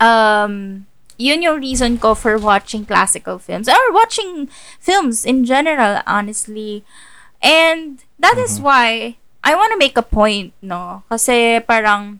[0.00, 0.86] um
[1.20, 4.48] yun yung reason ko for watching classical films or watching
[4.80, 6.82] films in general, honestly.
[7.38, 11.04] And that is why I want to make a point, no?
[11.12, 12.18] Kasi parang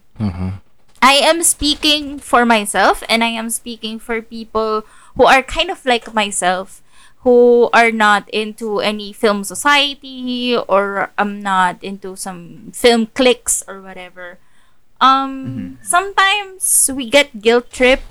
[1.01, 4.85] I am speaking for myself and I am speaking for people
[5.17, 6.79] who are kind of like myself
[7.25, 13.81] who are not into any film society or I'm not into some film cliques or
[13.81, 14.37] whatever.
[15.01, 18.07] Um sometimes we get guilt tripped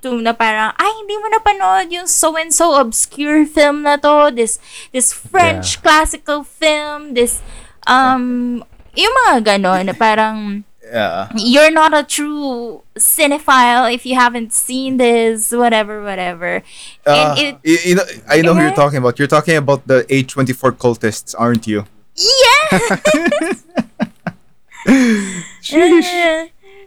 [0.00, 4.32] to na parang ay hindi mo napanood yung so and so obscure film na to
[4.32, 4.58] this
[4.90, 7.44] this French classical film this
[7.84, 11.28] um yung mga ganon, na parang, Yeah.
[11.34, 16.62] you're not a true cinephile if you haven't seen this, whatever, whatever.
[17.06, 19.18] Uh, it, you, you know, I know who you're talking about.
[19.18, 21.86] You're talking about the A24 cultists, aren't you?
[22.14, 22.78] yeah!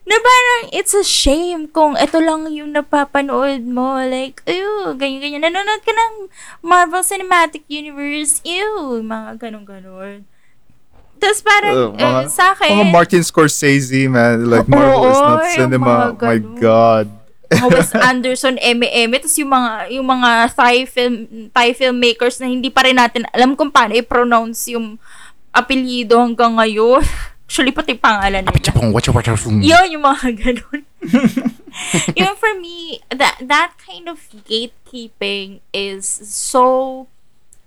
[0.07, 3.99] Na parang it's a shame kung ito lang yung napapanood mo.
[3.99, 5.43] Like, ew, ganyan-ganyan.
[5.43, 6.31] Nanonood ka ng
[6.63, 8.39] Marvel Cinematic Universe.
[8.47, 10.23] Ew, mga ganun-ganun.
[11.18, 14.45] Tapos parang, Uh, mga, eh, sa akin, mga Martin Scorsese, man.
[14.45, 16.13] Like, Marvel is not cinema.
[16.13, 16.39] mga My.
[16.57, 17.05] God.
[17.47, 19.09] mga Wes Anderson, M.M.
[19.15, 21.15] Tapos yung mga, yung mga Thai film,
[21.49, 24.99] Thai filmmakers na hindi pa rin natin alam kung paano i-pronounce yung
[25.49, 27.01] apelyido hanggang ngayon.
[27.47, 28.51] Actually, pati pangalan nila.
[29.63, 30.82] Yun, yung mga ganun.
[32.20, 37.07] yung for me, that that kind of gatekeeping is so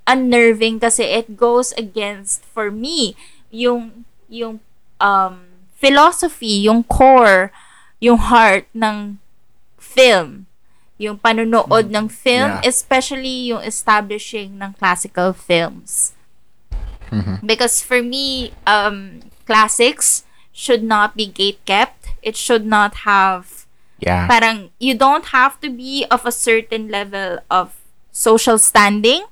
[0.05, 3.17] unnerving kasi it goes against, for me,
[3.51, 4.61] yung, yung
[5.01, 5.47] um,
[5.77, 7.53] philosophy, yung core,
[8.01, 9.19] yung heart ng
[9.79, 10.47] film.
[11.01, 12.69] Yung panunood ng film, Yeah.
[12.69, 16.13] especially yung establishing ng classical films.
[17.43, 20.23] Because for me, um, classics
[20.53, 22.15] should not be gate kept.
[22.23, 23.67] It should not have
[24.01, 24.25] Yeah.
[24.31, 27.77] parang you don't have to be of a certain level of
[28.17, 29.29] social standing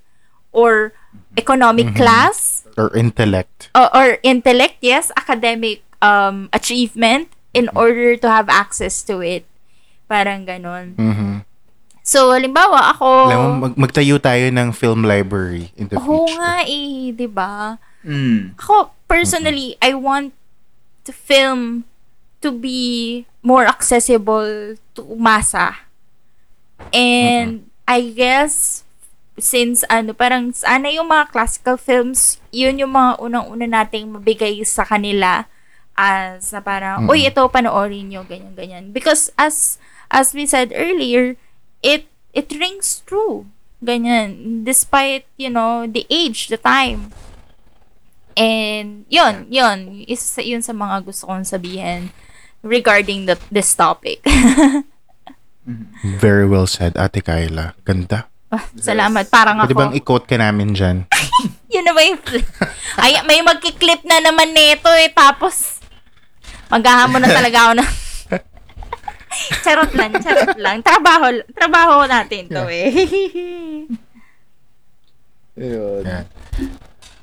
[0.53, 0.93] or
[1.41, 3.75] economic class Or intellect.
[3.75, 9.43] or, or intellect, yes, academic um achievement in order to have access to it.
[10.07, 10.95] Parang ganon.
[10.95, 11.43] Mhm.
[12.09, 13.29] So, halimbawa, ako...
[13.29, 16.41] Alam mo, mag- magtayo tayo ng film library in the Oo future.
[16.41, 17.77] nga eh, di ba?
[18.01, 18.57] Mm.
[18.57, 20.33] Ako, personally, I want
[21.05, 21.85] the film
[22.41, 25.85] to be more accessible to masa.
[26.97, 28.88] And I guess
[29.39, 34.85] since ano parang sana yung mga classical films, yun yung mga unang-una nating mabigay sa
[34.87, 35.47] kanila
[35.99, 38.85] as na parang, uy, ito panoorin nyo, ganyan, ganyan.
[38.95, 39.83] Because as
[40.15, 41.35] as we said earlier,
[41.83, 43.51] it it rings true.
[43.83, 44.63] Ganyan.
[44.63, 47.15] Despite, you know, the age, the time.
[48.39, 50.07] And, yun, yun.
[50.07, 52.15] Isa sa, yun sa mga gusto kong sabihin
[52.63, 54.23] regarding the, this topic.
[56.23, 57.75] Very well said, Ate Kyla.
[57.83, 58.31] Ganda.
[58.49, 59.29] Ah, Salamat.
[59.29, 59.99] Parang Pwede bang ako.
[60.01, 61.05] i-quote ka namin dyan?
[61.75, 62.21] Yun na ba yung...
[62.97, 65.13] Ay, may magkiklip na naman nito eh.
[65.13, 65.85] Tapos,
[66.73, 67.85] maghahamon na talaga ako na...
[69.65, 70.81] charot lang, charot lang.
[70.81, 72.89] Trabaho, trabaho natin to eh.
[75.59, 76.03] Ayun.
[76.07, 76.25] Yeah.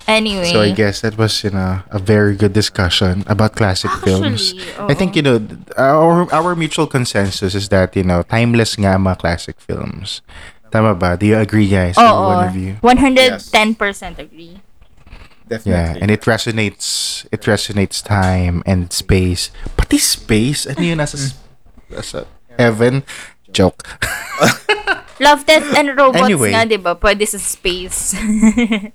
[0.08, 0.52] anyway.
[0.52, 4.54] So I guess that was, you know, a very good discussion about classic films.
[4.54, 5.48] Actually, I think, you know,
[5.78, 10.22] our, our mutual consensus is that, you know, timeless nga mga classic films.
[10.76, 11.16] Tama ba?
[11.16, 11.96] Do you agree, guys?
[11.96, 12.28] Every Oo.
[12.28, 12.76] one of you?
[12.84, 14.60] 110% agree.
[15.48, 15.72] Definitely.
[15.72, 19.56] Yeah, and it resonates, it resonates time and space.
[19.80, 20.68] Pati space?
[20.68, 20.98] Ano yun?
[21.00, 21.38] Nasa, s-
[21.88, 22.28] nasa
[22.60, 23.08] heaven?
[23.56, 23.88] Joke.
[25.24, 26.52] Love, Death, and Robots Anyway.
[26.52, 27.00] nga, di ba?
[27.00, 28.12] Pwede sa space.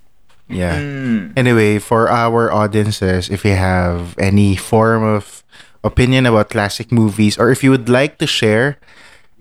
[0.50, 0.82] Yeah.
[0.82, 1.38] Mm.
[1.38, 5.46] Anyway, for our audiences, if you have any form of
[5.86, 8.74] opinion about classic movies, or if you would like to share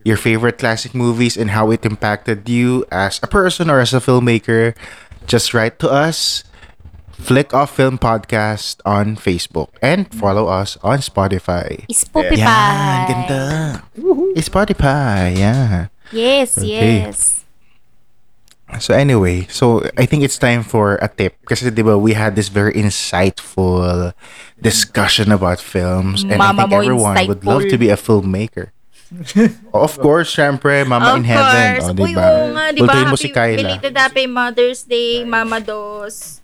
[0.04, 4.00] your favorite classic movies and how it impacted you as a person or as a
[4.00, 4.76] filmmaker,
[5.28, 6.44] just write to us.
[7.20, 11.84] Flick Off Film Podcast on Facebook and follow us on Spotify.
[11.92, 12.38] Spotify.
[12.40, 13.84] Yeah, ganda.
[14.40, 15.88] Spotify, yeah.
[16.16, 17.04] Yes, Okay.
[17.04, 17.44] yes.
[18.80, 22.38] So anyway, so I think it's time for a tip kasi 'di ba we had
[22.38, 24.14] this very insightful
[24.62, 28.70] discussion about films and Mama I think everyone would love to be a filmmaker.
[29.74, 31.86] Of course, syempre, Mama of in heaven, course.
[31.90, 32.86] oh, 'di Uy, oo nga, di ba?
[32.86, 33.58] Ultuhin mo si Happy- Kyla.
[33.82, 36.42] Belated happy Mother's Day, Mama Dos.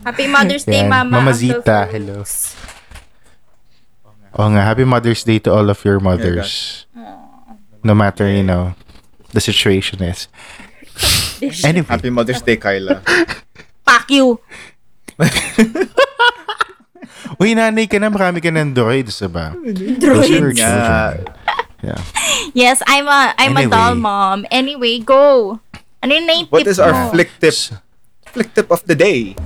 [0.00, 0.88] happy Mother's Day, Yan.
[0.88, 1.20] Mama.
[1.20, 2.24] Mama Zita, hello.
[4.36, 6.84] Oh nga, happy Mother's Day to all of your mothers.
[7.84, 8.72] No matter, you know,
[9.32, 10.28] the situation is.
[11.68, 13.04] Anyway, Happy Mother's Day, Kyla.
[13.84, 14.40] Fuck you.
[17.38, 19.52] uy, nanay ka na, marami ka ng droids, diba?
[19.98, 20.26] Droids.
[20.26, 21.24] children.
[21.84, 22.00] Yeah.
[22.56, 23.70] Yes, I'm a I'm a Anyway.
[23.70, 24.46] doll mom.
[24.50, 25.60] Anyway, go.
[26.02, 27.10] Ano yung naitip What is our mo?
[27.12, 27.54] flick tip?
[28.32, 29.36] Flick tip of the day.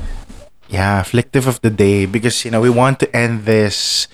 [0.70, 4.06] Yeah, flick tip of the day because you know we want to end this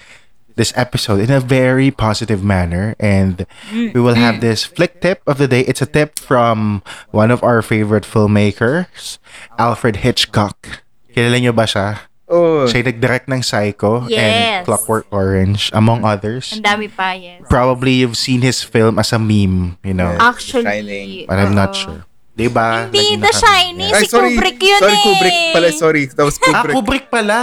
[0.56, 3.44] this episode in a very positive manner and
[3.76, 5.60] we will have this flick tip of the day.
[5.68, 6.80] It's a tip from
[7.12, 9.20] one of our favorite filmmakers,
[9.60, 10.80] Alfred Hitchcock.
[11.12, 12.08] Kilala niyo ba siya?
[12.26, 14.18] Oh, Siya nag-direct ng Psycho Yes.
[14.18, 16.50] and Clockwork Orange, among others.
[16.50, 17.46] Ang dami pa, yes.
[17.46, 20.26] Probably you've seen his film as a meme, you know, Yeah.
[20.26, 21.08] Actually, Shining.
[21.24, 22.02] but I'm not sure.
[22.34, 22.90] Diba?
[22.90, 23.88] Hindi, Lagi The Shining.
[23.88, 24.02] Yeah.
[24.02, 25.02] Si Kubrick yun sorry, eh.
[25.02, 25.68] Kubrick pala.
[25.72, 26.74] Sorry, that was Ah, Kubrick.
[26.74, 27.40] Kubrick pala.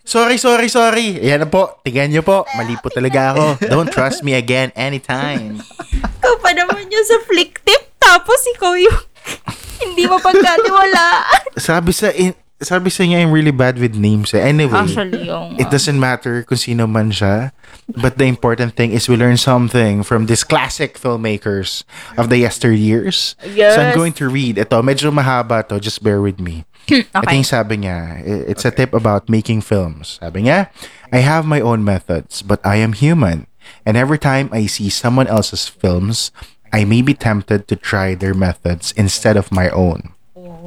[0.00, 1.20] Sorry, sorry, sorry.
[1.20, 1.76] Yan na po.
[1.84, 2.48] Tingnan nyo po.
[2.54, 3.60] Mali po talaga ako.
[3.68, 5.60] Don't trust me again anytime.
[6.18, 8.96] Ikaw pa naman yung sa flick tip, tapos ikaw yung
[9.84, 11.52] hindi mo pagkatiwalaan.
[11.56, 14.32] Sabi sa in, sabi sa niya, I'm really bad with names.
[14.34, 14.40] eh.
[14.40, 15.56] Anyway, Actually, yung...
[15.58, 17.52] it doesn't matter kung sino man siya.
[17.90, 21.82] But the important thing is we learn something from these classic filmmakers
[22.16, 23.34] of the yesteryears.
[23.40, 24.58] So I'm going to read.
[24.58, 25.80] Ito, medyo mahaba to.
[25.80, 26.64] Just bear with me.
[26.88, 27.34] Ito okay.
[27.40, 28.22] yung sabi niya.
[28.22, 30.18] I- It's a tip about making films.
[30.22, 30.68] Sabi niya,
[31.12, 33.46] I have my own methods, but I am human.
[33.86, 36.30] And every time I see someone else's films,
[36.72, 40.14] I may be tempted to try their methods instead of my own.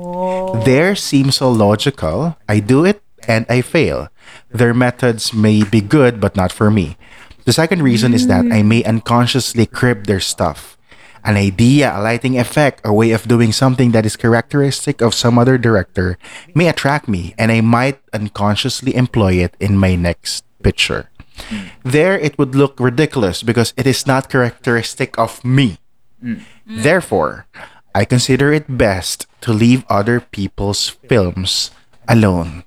[0.04, 0.60] Oh.
[0.64, 2.36] Theirs seems so logical.
[2.48, 4.10] I do it and I fail.
[4.52, 6.98] Their methods may be good, but not for me.
[7.46, 8.68] The second reason is that I mm.
[8.68, 10.78] may unconsciously crib their stuff.
[11.24, 15.40] An idea, a lighting effect, a way of doing something that is characteristic of some
[15.40, 16.18] other director
[16.54, 21.10] may attract me, and I might unconsciously employ it in my next picture.
[21.48, 21.72] Mm.
[21.84, 25.80] There, it would look ridiculous because it is not characteristic of me.
[26.24, 26.44] Mm.
[26.68, 27.48] Therefore,
[27.96, 31.72] I consider it best to leave other people's films
[32.08, 32.64] alone.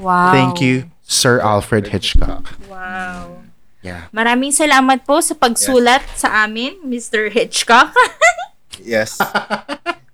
[0.00, 0.32] Wow.
[0.32, 2.48] Thank you, Sir Alfred Hitchcock.
[2.68, 3.44] Wow.
[3.80, 4.08] Yeah.
[4.10, 7.28] Maraming salamat po sa pagsulat sa amin, Mr.
[7.30, 7.92] Hitchcock.
[8.76, 9.16] Yes.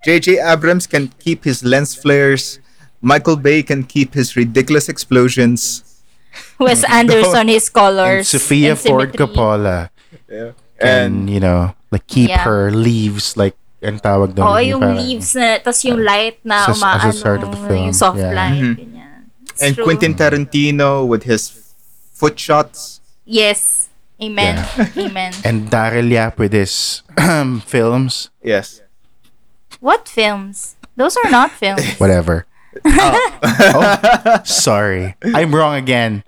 [0.06, 0.38] J.J.
[0.38, 2.62] Abrams can keep his lens flares.
[3.02, 5.82] Michael Bay can keep his ridiculous explosions.
[6.62, 8.28] Wes Anderson, his And colors.
[8.30, 9.18] Sofia and Ford symmetry.
[9.18, 9.90] Coppola
[10.30, 12.46] And and you know, like keep Yeah.
[12.46, 14.46] her leaves like ang tawag doon.
[14.46, 17.42] Oo, yung yung parang- leaves na, tas yung light na As a- as a start
[17.42, 18.30] of the film, yung soft yeah.
[18.32, 18.74] light, Mhm.
[18.78, 19.18] ganyan.
[19.50, 19.84] It's and true.
[19.84, 21.50] Quentin Tarantino with his
[22.14, 23.02] foot shots.
[23.26, 23.90] Yes.
[24.22, 24.62] Amen.
[24.96, 25.34] Amen.
[25.42, 27.02] And Darryl Yap with his
[27.66, 28.78] films, Yes.
[29.82, 30.78] What films?
[30.94, 31.82] Those are not films.
[32.02, 32.46] whatever.
[32.86, 35.16] oh, sorry.
[35.34, 36.22] I'm wrong again.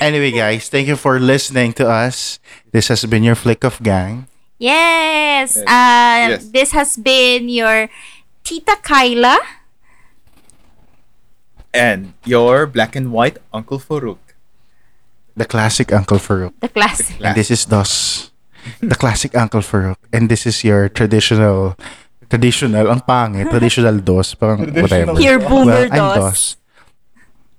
[0.00, 2.40] Anyway, guys, thank you for listening to us.
[2.72, 4.26] This has been your Flick Off Gang.
[4.58, 5.56] Yes.
[5.56, 5.66] Yes.
[5.66, 6.48] Uh, Yes.
[6.50, 7.88] This has been your
[8.44, 9.38] Tita Kyla.
[11.74, 14.18] And your black and white Uncle Farouk.
[15.36, 16.54] The classic Uncle Farouk.
[16.60, 17.18] The classic.
[17.20, 18.30] And this is Dos.
[18.80, 19.98] The classic Uncle Farouk.
[20.12, 21.74] And this is your traditional
[22.30, 25.18] traditional ang pangit, traditional Dos, parang whatever.
[25.20, 26.16] Your boomer well, I'm Dos.
[26.16, 26.40] Dos.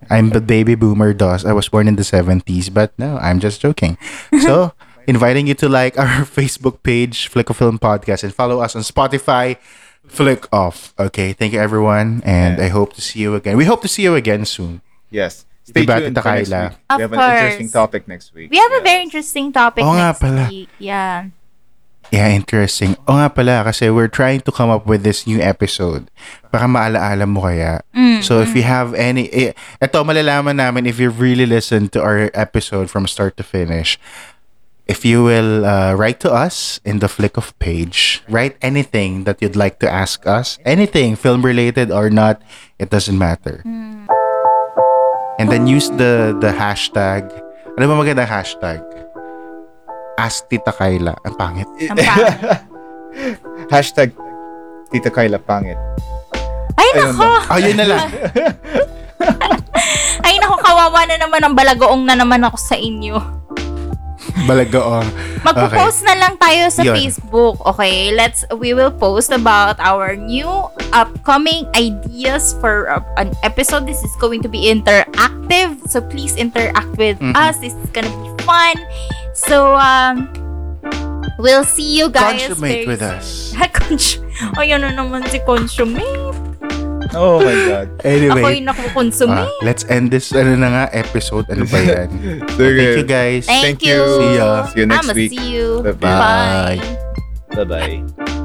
[0.09, 1.43] I'm the baby boomer Dos.
[1.45, 3.97] I was born in the 70s, but no, I'm just joking.
[4.41, 4.71] So,
[5.07, 8.81] inviting you to like our Facebook page, Flick Off Film Podcast, and follow us on
[8.83, 9.57] Spotify,
[10.07, 10.93] Flick Off.
[10.99, 13.57] Okay, thank you everyone, and I hope to see you again.
[13.57, 14.81] We hope to see you again soon.
[15.09, 15.45] Yes.
[15.65, 16.61] Stay Diba, tuned Tita for next Kyla?
[16.69, 16.77] week.
[16.89, 17.33] Of we have an course.
[17.41, 18.51] interesting topic next week.
[18.51, 20.45] We have a very interesting topic Oo nga next pala.
[20.45, 20.69] week.
[20.77, 21.33] Yeah.
[22.13, 22.93] Yeah, interesting.
[23.09, 26.13] O nga pala, kasi we're trying to come up with this new episode
[26.53, 27.81] para maalaala mo kaya.
[28.21, 32.29] So if you have any, eh, eto malalaman namin if you really listen to our
[32.37, 33.97] episode from start to finish.
[34.85, 39.41] If you will uh, write to us in the flick of page, write anything that
[39.41, 42.37] you'd like to ask us, anything film related or not,
[42.77, 43.65] it doesn't matter.
[45.41, 47.33] And then use the the hashtag.
[47.75, 48.85] Ano ba magandang hashtag?
[50.21, 51.17] Ask Tita Kyla.
[51.25, 51.67] Ang pangit.
[51.91, 52.39] Ang pangit.
[53.73, 54.13] Hashtag
[54.93, 55.75] Tita Kyla Pangit.
[56.77, 57.27] Ay, Ayun nako.
[57.51, 58.07] Oh, yun na lang.
[60.25, 60.55] Ay, nako.
[60.61, 63.44] Kawawa na naman ang balagoong na naman ako sa inyo.
[64.43, 65.07] Balagaong.
[65.47, 66.91] Magpo-post na lang tayo sa Yun.
[66.93, 67.55] Facebook.
[67.63, 70.47] Okay, let's we will post about our new
[70.91, 73.87] upcoming ideas for uh, an episode.
[73.87, 77.31] This is going to be interactive, so please interact with Mhm.
[77.33, 77.55] us.
[77.63, 78.75] This is gonna be fun.
[79.31, 80.27] So um
[81.39, 83.55] we'll see you guys Consummate very with us.
[83.75, 84.19] Cons-
[84.59, 86.44] Ayan na naman si Consummate.
[87.13, 87.87] Oh my God.
[88.01, 89.35] Anyway, Ako'y nakukonsume.
[89.35, 91.45] ah, let's end this ano na nga episode.
[91.51, 92.07] Ano ba yan?
[92.09, 92.41] Sige.
[92.57, 93.43] Thank you guys.
[93.45, 93.99] Thank, thank you.
[94.01, 94.17] you.
[94.17, 94.49] See ya.
[94.71, 95.31] See you next I'ma week.
[95.31, 95.67] see you.
[95.85, 96.79] Bye-bye.
[96.79, 96.79] Bye.
[97.53, 98.44] Bye-bye.